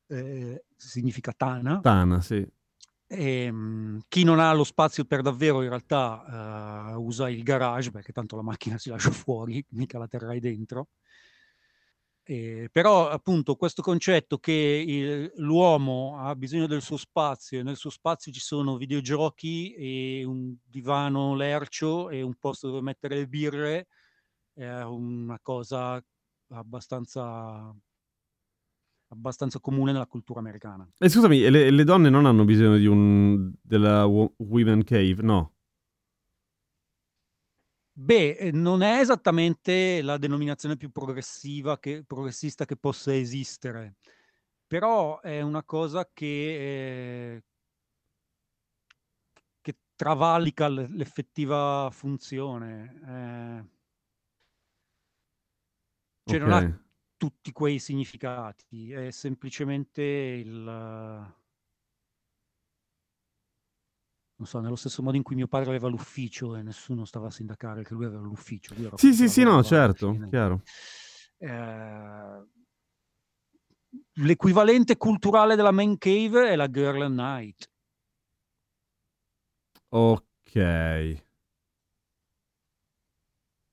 eh, 0.07 0.65
significa 0.77 1.33
tana. 1.33 1.81
Tana, 1.81 2.21
sì. 2.21 2.47
Ehm, 3.07 4.01
chi 4.09 4.25
non 4.25 4.41
ha 4.41 4.53
lo 4.53 4.65
spazio 4.65 5.05
per 5.05 5.23
davvero 5.23 5.63
in 5.63 5.69
realtà 5.69 6.91
eh, 6.91 6.95
usa 6.95 7.29
il 7.29 7.43
garage 7.43 7.91
perché 7.91 8.13
tanto 8.13 8.35
la 8.35 8.43
macchina 8.43 8.79
si 8.79 8.89
lascia 8.89 9.11
fuori, 9.29 9.65
mica 9.71 9.99
la 9.99 10.09
terrai 10.09 10.41
dentro. 10.41 10.89
Eh, 12.27 12.71
però 12.73 13.11
appunto 13.11 13.55
questo 13.55 13.83
concetto 13.83 14.39
che 14.39 14.51
il- 14.53 15.31
l'uomo 15.37 16.17
ha 16.19 16.35
bisogno 16.35 16.67
del 16.67 16.81
suo 16.81 16.97
spazio 16.97 17.61
e 17.61 17.63
nel 17.63 17.77
suo 17.77 17.91
spazio 17.91 18.33
ci 18.33 18.41
sono 18.41 18.79
videogiochi 18.79 19.75
e 19.75 20.25
un 20.25 20.57
divano 20.65 21.35
lercio 21.35 22.09
e 22.09 22.23
un 22.23 22.35
posto 22.37 22.69
dove 22.69 22.81
mettere 22.81 23.17
le 23.17 23.27
birre 23.29 23.89
è 24.55 24.81
una 24.85 25.39
cosa 25.43 26.03
abbastanza, 26.49 27.75
abbastanza 29.09 29.61
comune 29.61 29.93
nella 29.93 30.07
cultura 30.07 30.41
americana. 30.41 30.89
E 30.99 31.09
scusami, 31.11 31.51
le, 31.51 31.71
le 31.71 31.85
donne 31.85 32.09
non 32.09 32.25
hanno 32.25 32.45
bisogno 32.45 32.79
di 32.79 32.87
un 32.87 33.53
della 33.61 34.07
wo- 34.07 34.33
women 34.39 34.83
cave? 34.83 35.17
No. 35.21 35.54
Beh, 37.97 38.37
eh, 38.37 38.51
non 38.51 38.83
è 38.83 38.99
esattamente 39.01 40.03
la 40.03 40.17
denominazione 40.19 40.77
più 40.77 40.91
progressiva 40.91 41.79
che, 41.79 42.03
progressista 42.05 42.65
che 42.65 42.77
possa 42.77 43.15
esistere, 43.15 43.97
però 44.67 45.21
è 45.21 45.41
una 45.43 45.63
cosa 45.65 46.11
che, 46.13 47.35
eh, 47.37 47.45
che 49.61 49.79
travalica 49.97 50.69
l- 50.69 50.89
l'effettiva 50.95 51.89
funzione. 51.91 53.01
eh. 53.07 53.73
Cioè 56.25 56.39
non 56.39 56.53
Ok. 56.53 56.53
ha 56.53 56.63
tutti 57.17 57.53
quei 57.53 57.79
significati, 57.79 58.93
è 58.93 59.11
semplicemente 59.11 60.03
il... 60.03 61.35
Non 64.37 64.47
so, 64.49 64.59
nello 64.61 64.75
stesso 64.75 65.03
modo 65.03 65.17
in 65.17 65.23
cui 65.23 65.37
mio 65.37 65.47
padre 65.47 65.71
aveva 65.71 65.89
l'ufficio 65.89 66.57
e 66.57 66.63
nessuno 66.63 67.05
stava 67.05 67.29
a 67.29 67.31
sindacare 67.31 67.85
che 67.85 67.95
lui 67.95 68.05
aveva 68.05 68.23
l'ufficio. 68.23 68.75
lui 68.75 68.91
Sì, 68.97 69.15
sì, 69.15 69.29
sì, 69.29 69.45
no, 69.45 69.63
certo, 69.63 70.19
chiaro. 70.29 70.63
Eh, 71.39 72.45
l'equivalente 74.15 74.97
culturale 74.97 75.57
della 75.57 75.71
man 75.71 75.97
cave 75.99 76.49
è 76.49 76.57
la 76.57 76.69
girl 76.69 77.13
night. 77.13 77.71
Ok. 79.91 81.23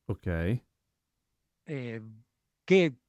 Ok. 0.08 0.62
eh, 1.64 2.02
che, 2.64 3.01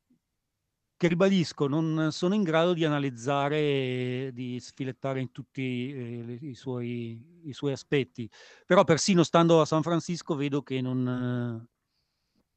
che 1.03 1.09
ribadisco, 1.09 1.67
non 1.67 2.13
sono 2.13 2.33
in 2.37 2.45
grado 2.45 2.75
di 2.75 2.85
analizzare 2.85 3.59
e 3.59 4.31
di 4.33 4.61
sfilettare 4.61 5.21
in 5.21 5.33
tutti 5.33 5.93
eh, 5.93 6.39
i, 6.43 6.55
suoi, 6.55 7.41
i 7.43 7.53
suoi 7.53 7.73
aspetti. 7.73 8.31
Però 8.65 8.85
persino 8.85 9.25
stando 9.25 9.61
a 9.61 9.65
San 9.65 9.83
Francisco 9.83 10.37
vedo 10.37 10.63
che 10.63 10.81
non, 10.81 11.67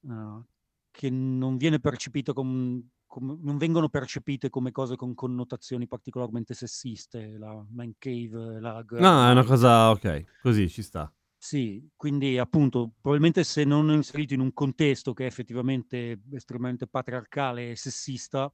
eh, 0.07 0.43
che 0.91 1.09
non 1.09 1.57
viene 1.57 1.79
percepito 1.79 2.33
com- 2.33 2.87
com- 3.07 3.39
non 3.41 3.57
vengono 3.57 3.89
percepite 3.89 4.51
come 4.51 4.69
cose 4.69 4.95
con 4.95 5.15
connotazioni 5.15 5.87
particolarmente 5.87 6.53
sessiste, 6.53 7.39
la 7.39 7.65
man 7.71 7.95
cave, 7.97 8.59
la 8.59 8.83
girl 8.87 9.01
No, 9.01 9.27
è 9.27 9.31
una 9.31 9.43
cosa, 9.43 9.89
ok, 9.89 10.39
così 10.39 10.69
ci 10.69 10.83
sta. 10.83 11.11
Sì, 11.45 11.87
quindi 11.95 12.39
appunto, 12.39 12.93
probabilmente 12.99 13.43
se 13.43 13.65
non 13.65 13.91
inserito 13.91 14.33
in 14.33 14.39
un 14.39 14.51
contesto 14.51 15.13
che 15.13 15.25
è 15.25 15.27
effettivamente 15.27 16.21
estremamente 16.31 16.87
patriarcale 16.87 17.69
e 17.69 17.75
sessista, 17.75 18.51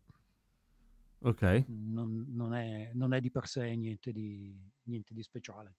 Ok. 1.23 1.63
non, 1.67 2.25
non 2.29 2.53
è, 2.53 2.91
non 2.93 3.13
è 3.13 3.19
di 3.19 3.31
per 3.31 3.47
sé 3.47 3.75
niente 3.75 4.11
di, 4.11 4.55
niente 4.83 5.13
di 5.13 5.23
speciale. 5.23 5.75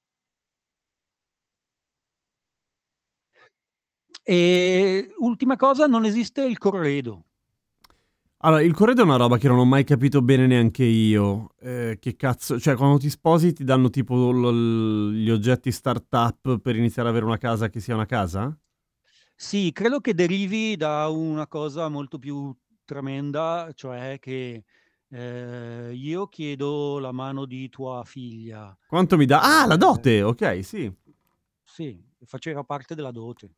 E 4.24 5.12
ultima 5.18 5.56
cosa, 5.56 5.86
non 5.86 6.04
esiste 6.04 6.44
il 6.44 6.58
corredo. 6.58 7.24
Allora, 8.44 8.62
il 8.62 8.72
corredo 8.74 9.02
è 9.02 9.04
una 9.04 9.16
roba 9.16 9.38
che 9.38 9.46
non 9.46 9.58
ho 9.58 9.64
mai 9.64 9.84
capito 9.84 10.20
bene 10.20 10.46
neanche 10.48 10.82
io. 10.84 11.54
Eh, 11.60 11.98
che 12.00 12.16
cazzo, 12.16 12.58
cioè 12.58 12.74
quando 12.74 12.98
ti 12.98 13.08
sposi 13.08 13.52
ti 13.52 13.62
danno 13.62 13.88
tipo 13.88 14.32
l- 14.32 15.12
gli 15.14 15.30
oggetti 15.30 15.70
startup 15.70 16.58
per 16.58 16.74
iniziare 16.76 17.08
ad 17.08 17.14
avere 17.14 17.28
una 17.30 17.38
casa 17.38 17.68
che 17.68 17.78
sia 17.78 17.94
una 17.94 18.06
casa? 18.06 18.56
Sì, 19.34 19.72
credo 19.72 20.00
che 20.00 20.14
derivi 20.14 20.76
da 20.76 21.08
una 21.08 21.46
cosa 21.46 21.88
molto 21.88 22.18
più 22.18 22.54
tremenda, 22.84 23.70
cioè 23.74 24.18
che 24.20 24.64
eh, 25.08 25.92
io 25.92 26.28
chiedo 26.28 26.98
la 26.98 27.12
mano 27.12 27.44
di 27.44 27.68
tua 27.68 28.02
figlia. 28.04 28.76
Quanto 28.86 29.16
mi 29.16 29.24
dà? 29.26 29.40
Ah, 29.62 29.66
la 29.66 29.74
Eh, 29.74 29.78
dote, 29.78 30.22
ok, 30.22 30.64
sì. 30.64 30.92
Sì, 31.64 32.00
faceva 32.24 32.62
parte 32.62 32.94
della 32.94 33.10
dote. 33.10 33.50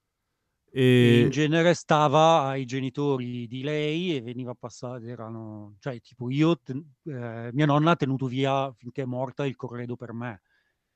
E 0.77 1.21
in 1.21 1.31
genere 1.31 1.73
stava 1.75 2.47
ai 2.47 2.65
genitori 2.65 3.47
di 3.47 3.63
lei 3.63 4.17
e 4.17 4.21
veniva 4.23 4.55
passato, 4.55 5.05
erano, 5.07 5.77
cioè 5.79 6.01
tipo 6.01 6.29
io, 6.31 6.59
ten- 6.59 6.85
eh, 7.05 7.51
mia 7.53 7.65
nonna 7.67 7.93
ha 7.93 7.97
tenuto 7.97 8.27
via 8.27 8.73
finché 8.73 9.03
è 9.03 9.05
morta 9.05 9.47
il 9.47 9.55
corredo 9.55 9.95
per 9.95 10.13
me 10.13 10.43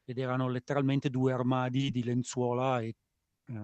ed 0.04 0.18
erano 0.18 0.48
letteralmente 0.48 1.10
due 1.10 1.32
armadi 1.32 1.90
di 1.92 2.02
lenzuola 2.02 2.80
e, 2.80 2.96
eh, 3.46 3.54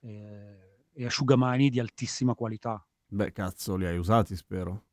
e- 0.00 0.84
e 0.92 1.04
asciugamani 1.04 1.68
di 1.68 1.80
altissima 1.80 2.34
qualità. 2.34 2.86
Beh, 3.06 3.32
cazzo, 3.32 3.76
li 3.76 3.86
hai 3.86 3.96
usati, 3.96 4.34
spero. 4.36 4.84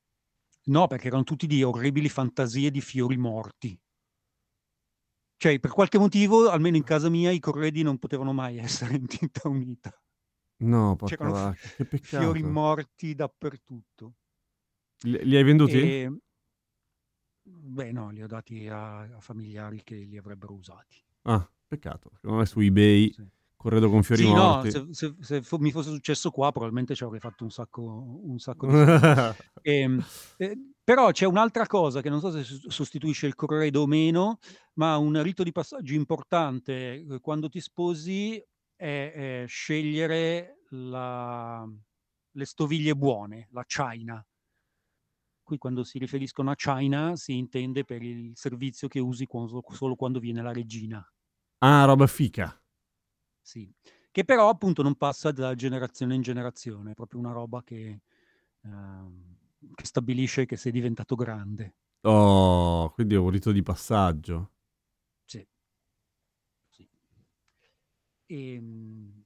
No, 0.66 0.88
perché 0.88 1.08
erano 1.08 1.24
tutti 1.24 1.48
di 1.48 1.64
orribili 1.64 2.10
fantasie 2.10 2.72
di 2.72 2.82
fiori 2.82 3.18
morti. 3.18 3.80
Cioè, 5.40 5.58
per 5.58 5.72
qualche 5.72 5.98
motivo, 5.98 6.50
almeno 6.50 6.76
in 6.76 6.84
casa 6.84 7.08
mia, 7.10 7.32
i 7.32 7.40
corredi 7.40 7.82
non 7.82 7.98
potevano 7.98 8.34
mai 8.34 8.58
essere 8.60 8.96
in 8.96 9.08
tinta 9.08 9.48
unita. 9.48 9.90
No, 10.60 10.96
porca 10.98 11.16
C'erano 11.16 11.34
f- 11.34 11.44
vacca, 11.46 11.70
che 11.78 11.86
fiori 12.02 12.42
peccato. 12.42 12.54
morti 12.54 13.16
dappertutto. 13.16 14.14
Li, 15.06 15.18
li 15.24 15.36
hai 15.38 15.44
venduti? 15.44 15.78
E... 15.80 16.12
Beh, 17.78 17.92
no, 17.92 18.12
li 18.12 18.22
ho 18.22 18.28
dati 18.28 18.68
a, 18.68 19.00
a 19.02 19.20
familiari 19.20 19.84
che 19.84 19.96
li 19.96 20.18
avrebbero 20.18 20.54
usati. 20.54 21.04
Ah, 21.24 21.48
peccato. 21.68 22.12
Secondo 22.16 22.38
me 22.40 22.46
su 22.46 22.60
eBay, 22.60 23.12
Sì. 23.14 23.28
corredo 23.56 23.90
con 23.90 24.04
fiori 24.04 24.24
Sì, 24.24 24.34
no, 24.34 24.64
morti. 24.64 24.72
se, 24.72 24.86
se- 24.92 25.16
se 25.20 25.42
fo- 25.42 25.58
mi 25.60 25.72
fosse 25.72 25.92
successo 25.92 26.32
qua, 26.32 26.52
probabilmente 26.52 26.96
ci 26.96 27.04
avrei 27.04 27.20
fatto 27.20 27.44
un 27.44 27.52
sacco, 27.52 27.82
un 28.24 28.40
sacco 28.40 28.68
di. 28.68 28.74
Ehm, 29.62 30.04
eh, 30.38 30.58
però 30.90 31.12
c'è 31.12 31.28
un'altra 31.28 31.68
cosa 31.68 32.02
che 32.02 32.10
non 32.10 32.20
so 32.20 32.32
se 32.32 32.44
sos- 32.44 32.68
sostituisce 32.68 33.28
il 33.28 33.36
corredo 33.36 33.82
o 33.82 33.86
meno, 33.86 34.40
ma 34.74 34.98
un 34.98 35.22
rito 35.22 35.44
di 35.44 35.52
passaggio 35.52 35.94
importante 35.94 37.06
eh, 37.08 37.20
quando 37.20 37.48
ti 37.48 37.60
sposi 37.62 38.44
è, 38.76 39.44
è 39.44 39.46
scegliere 39.46 40.64
la- 40.70 41.64
le 42.32 42.46
stoviglie 42.46 42.96
buone, 42.96 43.50
la 43.52 43.64
china. 43.66 44.26
Qui 45.44 45.60
quando 45.60 45.84
si 45.84 46.00
riferiscono 46.00 46.50
a 46.50 46.56
china 46.56 47.16
si 47.16 47.38
intende 47.38 47.84
per 47.84 48.02
il 48.02 48.32
servizio 48.36 48.88
che 48.88 48.98
usi 49.00 49.28
quando- 49.28 49.64
solo 49.70 49.94
quando 49.94 50.18
viene 50.20 50.42
la 50.42 50.52
regina. 50.52 51.08
ah, 51.62 51.86
roba 51.86 52.08
fica. 52.08 52.62
Sì, 53.42 53.72
che 54.12 54.24
però 54.26 54.50
appunto 54.50 54.82
non 54.84 54.96
passa 54.96 55.32
da 55.32 55.56
generazione 55.56 56.16
in 56.16 56.22
generazione, 56.22 56.92
è 56.92 56.94
proprio 56.94 57.20
una 57.20 57.32
roba 57.32 57.64
che, 57.64 58.02
ehm, 58.64 59.39
che 59.76 59.86
stabilisce 59.86 60.46
che 60.46 60.56
sei 60.58 60.72
diventato 60.72 61.16
grande. 61.16 61.74
Oh, 62.04 62.92
quindi 62.94 63.16
è 63.16 63.18
un 63.18 63.30
rito 63.30 63.52
di 63.52 63.62
passaggio. 63.62 64.52
Sì. 65.30 65.46
Sì. 66.74 66.88
Ehm, 68.30 69.26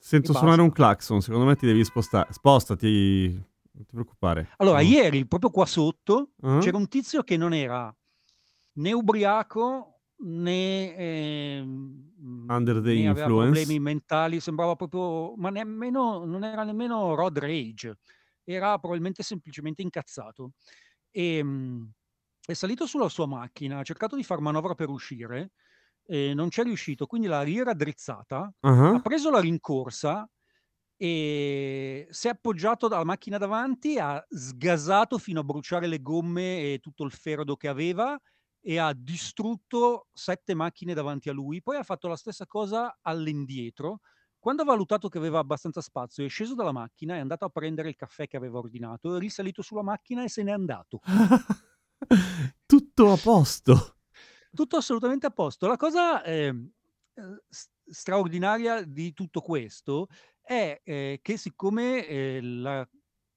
Sento 0.00 0.32
E 0.32 0.36
suonare 0.38 0.62
un 0.62 0.70
clacson, 0.72 1.20
secondo 1.20 1.44
me 1.46 1.56
ti 1.56 1.66
devi 1.66 1.84
spostare. 1.84 2.32
Spostati, 2.32 3.32
non 3.72 3.84
ti 3.84 3.92
preoccupare. 3.92 4.48
allora, 4.58 4.80
No. 4.80 4.80
ieri, 4.80 5.26
proprio 5.26 5.50
qua 5.50 5.66
sotto, 5.66 6.32
Ah? 6.42 6.58
c'era 6.58 6.76
un 6.76 6.88
tizio 6.88 7.22
che 7.22 7.36
non 7.36 7.52
era 7.54 7.94
né 8.74 8.92
ubriaco 8.92 10.00
né, 10.18 10.94
ehm, 10.96 12.10
Under 12.50 12.80
the 12.82 12.92
né 12.92 13.06
aveva 13.08 13.30
influence. 13.30 13.30
problemi 13.30 13.78
mentali, 13.78 14.40
sembrava 14.40 14.74
proprio, 14.76 15.34
ma 15.36 15.50
nemmeno, 15.50 16.24
non 16.24 16.42
era 16.44 16.64
nemmeno 16.64 17.14
road 17.14 17.38
rage, 17.38 17.98
era 18.54 18.78
probabilmente 18.78 19.22
semplicemente 19.22 19.82
incazzato. 19.82 20.52
E, 21.10 21.42
mm, 21.42 21.84
è 22.46 22.52
salito 22.54 22.86
sulla 22.86 23.08
sua 23.08 23.26
macchina, 23.26 23.78
ha 23.78 23.82
cercato 23.82 24.16
di 24.16 24.24
far 24.24 24.40
manovra 24.40 24.74
per 24.74 24.88
uscire, 24.88 25.52
e 26.04 26.32
non 26.34 26.50
ci 26.50 26.60
è 26.60 26.64
riuscito, 26.64 27.06
quindi 27.06 27.26
l'ha 27.28 27.42
rieraddrizzata, 27.42 28.52
Ah? 28.62 28.92
ha 28.92 29.00
preso 29.00 29.30
la 29.30 29.40
rincorsa 29.40 30.28
e 31.00 32.06
si 32.10 32.26
è 32.26 32.30
appoggiato 32.30 32.88
dalla 32.88 33.04
macchina 33.04 33.38
davanti, 33.38 33.98
ha 33.98 34.24
sgasato 34.28 35.18
fino 35.18 35.40
a 35.40 35.44
bruciare 35.44 35.86
le 35.86 36.00
gomme 36.02 36.72
e 36.72 36.78
tutto 36.80 37.04
il 37.04 37.12
ferodo 37.12 37.56
che 37.56 37.68
aveva 37.68 38.18
e 38.60 38.78
ha 38.78 38.92
distrutto 38.96 40.08
sette 40.12 40.54
macchine 40.54 40.94
davanti 40.94 41.28
a 41.28 41.32
lui. 41.32 41.62
Poi 41.62 41.76
ha 41.76 41.84
fatto 41.84 42.08
la 42.08 42.16
stessa 42.16 42.46
cosa 42.46 42.98
all'indietro. 43.02 44.00
Quando 44.38 44.62
ha 44.62 44.64
valutato 44.64 45.08
che 45.08 45.18
aveva 45.18 45.38
abbastanza 45.38 45.80
spazio, 45.80 46.24
è 46.24 46.28
sceso 46.28 46.54
dalla 46.54 46.72
macchina, 46.72 47.16
è 47.16 47.18
andato 47.18 47.44
a 47.44 47.48
prendere 47.50 47.88
il 47.88 47.96
caffè 47.96 48.26
che 48.26 48.36
aveva 48.36 48.58
ordinato, 48.58 49.16
è 49.16 49.18
risalito 49.18 49.62
sulla 49.62 49.82
macchina 49.82 50.22
e 50.22 50.28
se 50.28 50.42
n'è 50.42 50.52
andato. 50.52 51.00
Tutto 52.66 53.12
a 53.12 53.16
posto. 53.16 53.96
Tutto 54.54 54.76
assolutamente 54.76 55.26
a 55.26 55.30
posto. 55.30 55.66
La 55.66 55.76
cosa 55.76 56.22
ehm, 56.24 56.70
eh, 57.14 57.42
straordinaria 57.86 58.82
di 58.82 59.12
tutto 59.12 59.40
questo 59.40 60.06
è 60.40 60.80
eh, 60.84 61.18
che 61.22 61.36
siccome 61.36 62.06
eh, 62.06 62.40
la 62.42 62.88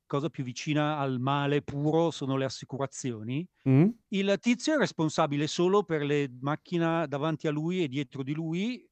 cosa 0.05 0.29
più 0.29 0.43
vicina 0.43 0.97
al 0.97 1.19
male 1.19 1.61
puro 1.61 2.11
sono 2.11 2.35
le 2.35 2.45
assicurazioni, 2.45 3.47
Mm? 3.67 3.89
il 4.09 4.37
tizio 4.39 4.73
è 4.73 4.77
responsabile 4.77 5.47
solo 5.47 5.83
per 5.83 6.03
le 6.03 6.29
macchine 6.41 7.07
davanti 7.07 7.47
a 7.47 7.51
lui 7.51 7.83
e 7.83 7.87
dietro 7.87 8.23
di 8.23 8.33
lui. 8.33 8.85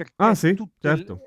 Perché 0.00 0.14
Ah, 0.16 0.34
sì, 0.34 0.56
certo. 0.78 1.20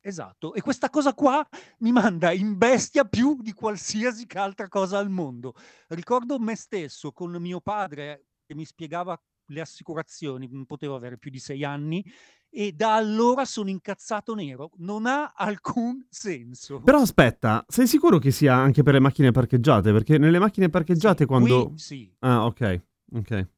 Esatto, 0.00 0.52
e 0.52 0.60
questa 0.60 0.90
cosa 0.90 1.14
qua 1.14 1.46
mi 1.78 1.92
manda 1.92 2.32
in 2.32 2.58
bestia 2.58 3.04
più 3.04 3.40
di 3.40 3.52
qualsiasi 3.52 4.26
altra 4.34 4.66
cosa 4.66 4.98
al 4.98 5.08
mondo. 5.08 5.54
Ricordo 5.88 6.40
me 6.40 6.56
stesso 6.56 7.12
con 7.12 7.30
mio 7.36 7.60
padre 7.60 8.26
che 8.44 8.56
mi 8.56 8.64
spiegava 8.64 9.18
le 9.46 9.60
assicurazioni, 9.60 10.48
non 10.50 10.66
potevo 10.66 10.96
avere 10.96 11.18
più 11.18 11.30
di 11.30 11.38
sei 11.38 11.64
anni, 11.64 12.04
e 12.50 12.72
da 12.72 12.96
allora 12.96 13.44
sono 13.44 13.70
incazzato 13.70 14.34
nero. 14.34 14.72
Non 14.78 15.06
ha 15.06 15.32
alcun 15.34 16.04
senso. 16.10 16.80
Però 16.80 17.00
aspetta, 17.00 17.64
sei 17.68 17.86
sicuro 17.86 18.18
che 18.18 18.32
sia 18.32 18.54
anche 18.54 18.82
per 18.82 18.94
le 18.94 19.00
macchine 19.00 19.30
parcheggiate? 19.30 19.92
Perché 19.92 20.18
nelle 20.18 20.40
macchine 20.40 20.68
parcheggiate 20.68 21.22
Sì, 21.22 21.26
quando... 21.26 21.68
qui 21.68 21.78
sì. 21.78 22.12
Ah, 22.18 22.44
ok, 22.44 22.82
ok, 23.12 23.48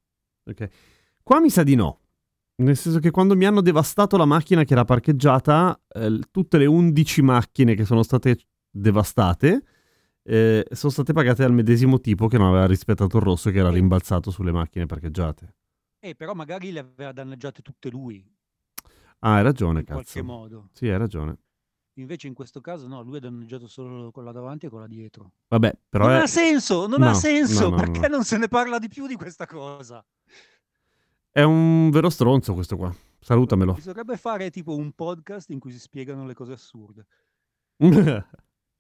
ok. 0.44 0.68
Qua 1.22 1.40
mi 1.40 1.48
sa 1.48 1.62
di 1.62 1.74
no. 1.74 2.02
Nel 2.58 2.76
senso 2.76 3.00
che 3.00 3.10
quando 3.10 3.36
mi 3.36 3.44
hanno 3.44 3.60
devastato 3.60 4.16
la 4.16 4.24
macchina 4.24 4.64
che 4.64 4.72
era 4.72 4.84
parcheggiata, 4.84 5.78
eh, 5.88 6.20
tutte 6.30 6.56
le 6.58 6.66
11 6.66 7.20
macchine 7.22 7.74
che 7.74 7.84
sono 7.84 8.02
state 8.02 8.38
devastate 8.70 9.62
eh, 10.22 10.66
sono 10.70 10.90
state 10.92 11.12
pagate 11.12 11.42
dal 11.42 11.52
medesimo 11.52 12.00
tipo 12.00 12.26
che 12.28 12.38
non 12.38 12.48
aveva 12.48 12.66
rispettato 12.66 13.18
il 13.18 13.22
rosso 13.22 13.50
che 13.50 13.58
era 13.58 13.70
rimbalzato 13.70 14.30
sulle 14.30 14.52
macchine 14.52 14.86
parcheggiate. 14.86 15.54
Eh, 16.00 16.14
però 16.14 16.34
magari 16.34 16.72
le 16.72 16.80
aveva 16.80 17.12
danneggiate 17.12 17.62
tutte 17.62 17.90
lui, 17.90 18.24
Ah, 19.20 19.36
hai 19.36 19.42
ragione, 19.42 19.80
in 19.80 19.86
qualche 19.86 20.04
cazzo. 20.20 20.24
modo. 20.24 20.68
Sì, 20.72 20.88
hai 20.88 20.98
ragione. 20.98 21.38
Invece 21.94 22.26
in 22.26 22.34
questo 22.34 22.60
caso 22.60 22.86
no, 22.86 23.00
lui 23.02 23.16
ha 23.16 23.20
danneggiato 23.20 23.66
solo 23.66 24.10
quella 24.10 24.30
davanti 24.30 24.66
e 24.66 24.68
quella 24.68 24.86
dietro. 24.86 25.32
Vabbè, 25.48 25.78
però 25.88 26.06
non 26.06 26.16
è... 26.16 26.20
ha 26.20 26.26
senso, 26.26 26.86
non 26.86 27.00
No, 27.00 27.08
ha 27.08 27.14
senso, 27.14 27.64
no, 27.64 27.70
no, 27.70 27.76
perché 27.76 28.00
no. 28.08 28.16
non 28.16 28.24
se 28.24 28.36
ne 28.36 28.48
parla 28.48 28.78
di 28.78 28.88
più 28.88 29.06
di 29.06 29.14
questa 29.14 29.46
cosa? 29.46 30.04
È 31.36 31.42
un 31.42 31.90
vero 31.90 32.08
stronzo 32.08 32.54
questo 32.54 32.78
qua. 32.78 32.94
Salutamelo. 33.20 33.74
Bisognerebbe 33.74 34.16
fare 34.16 34.48
tipo 34.48 34.74
un 34.74 34.92
podcast 34.92 35.50
in 35.50 35.58
cui 35.58 35.70
si 35.70 35.78
spiegano 35.78 36.24
le 36.24 36.32
cose 36.32 36.52
assurde. 36.52 37.06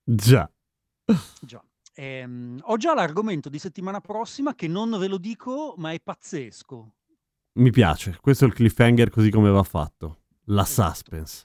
Già. 0.02 0.50
Già. 1.42 1.62
Ehm, 1.92 2.58
ho 2.62 2.76
già 2.78 2.94
l'argomento 2.94 3.50
di 3.50 3.58
settimana 3.58 4.00
prossima 4.00 4.54
che 4.54 4.68
non 4.68 4.96
ve 4.98 5.06
lo 5.06 5.18
dico, 5.18 5.74
ma 5.76 5.92
è 5.92 6.00
pazzesco. 6.00 6.92
Mi 7.58 7.70
piace. 7.70 8.16
Questo 8.22 8.44
è 8.44 8.48
il 8.48 8.54
cliffhanger 8.54 9.10
così 9.10 9.30
come 9.30 9.50
va 9.50 9.62
fatto. 9.62 10.20
La 10.44 10.62
Esatto. 10.62 10.94
suspense. 10.94 11.44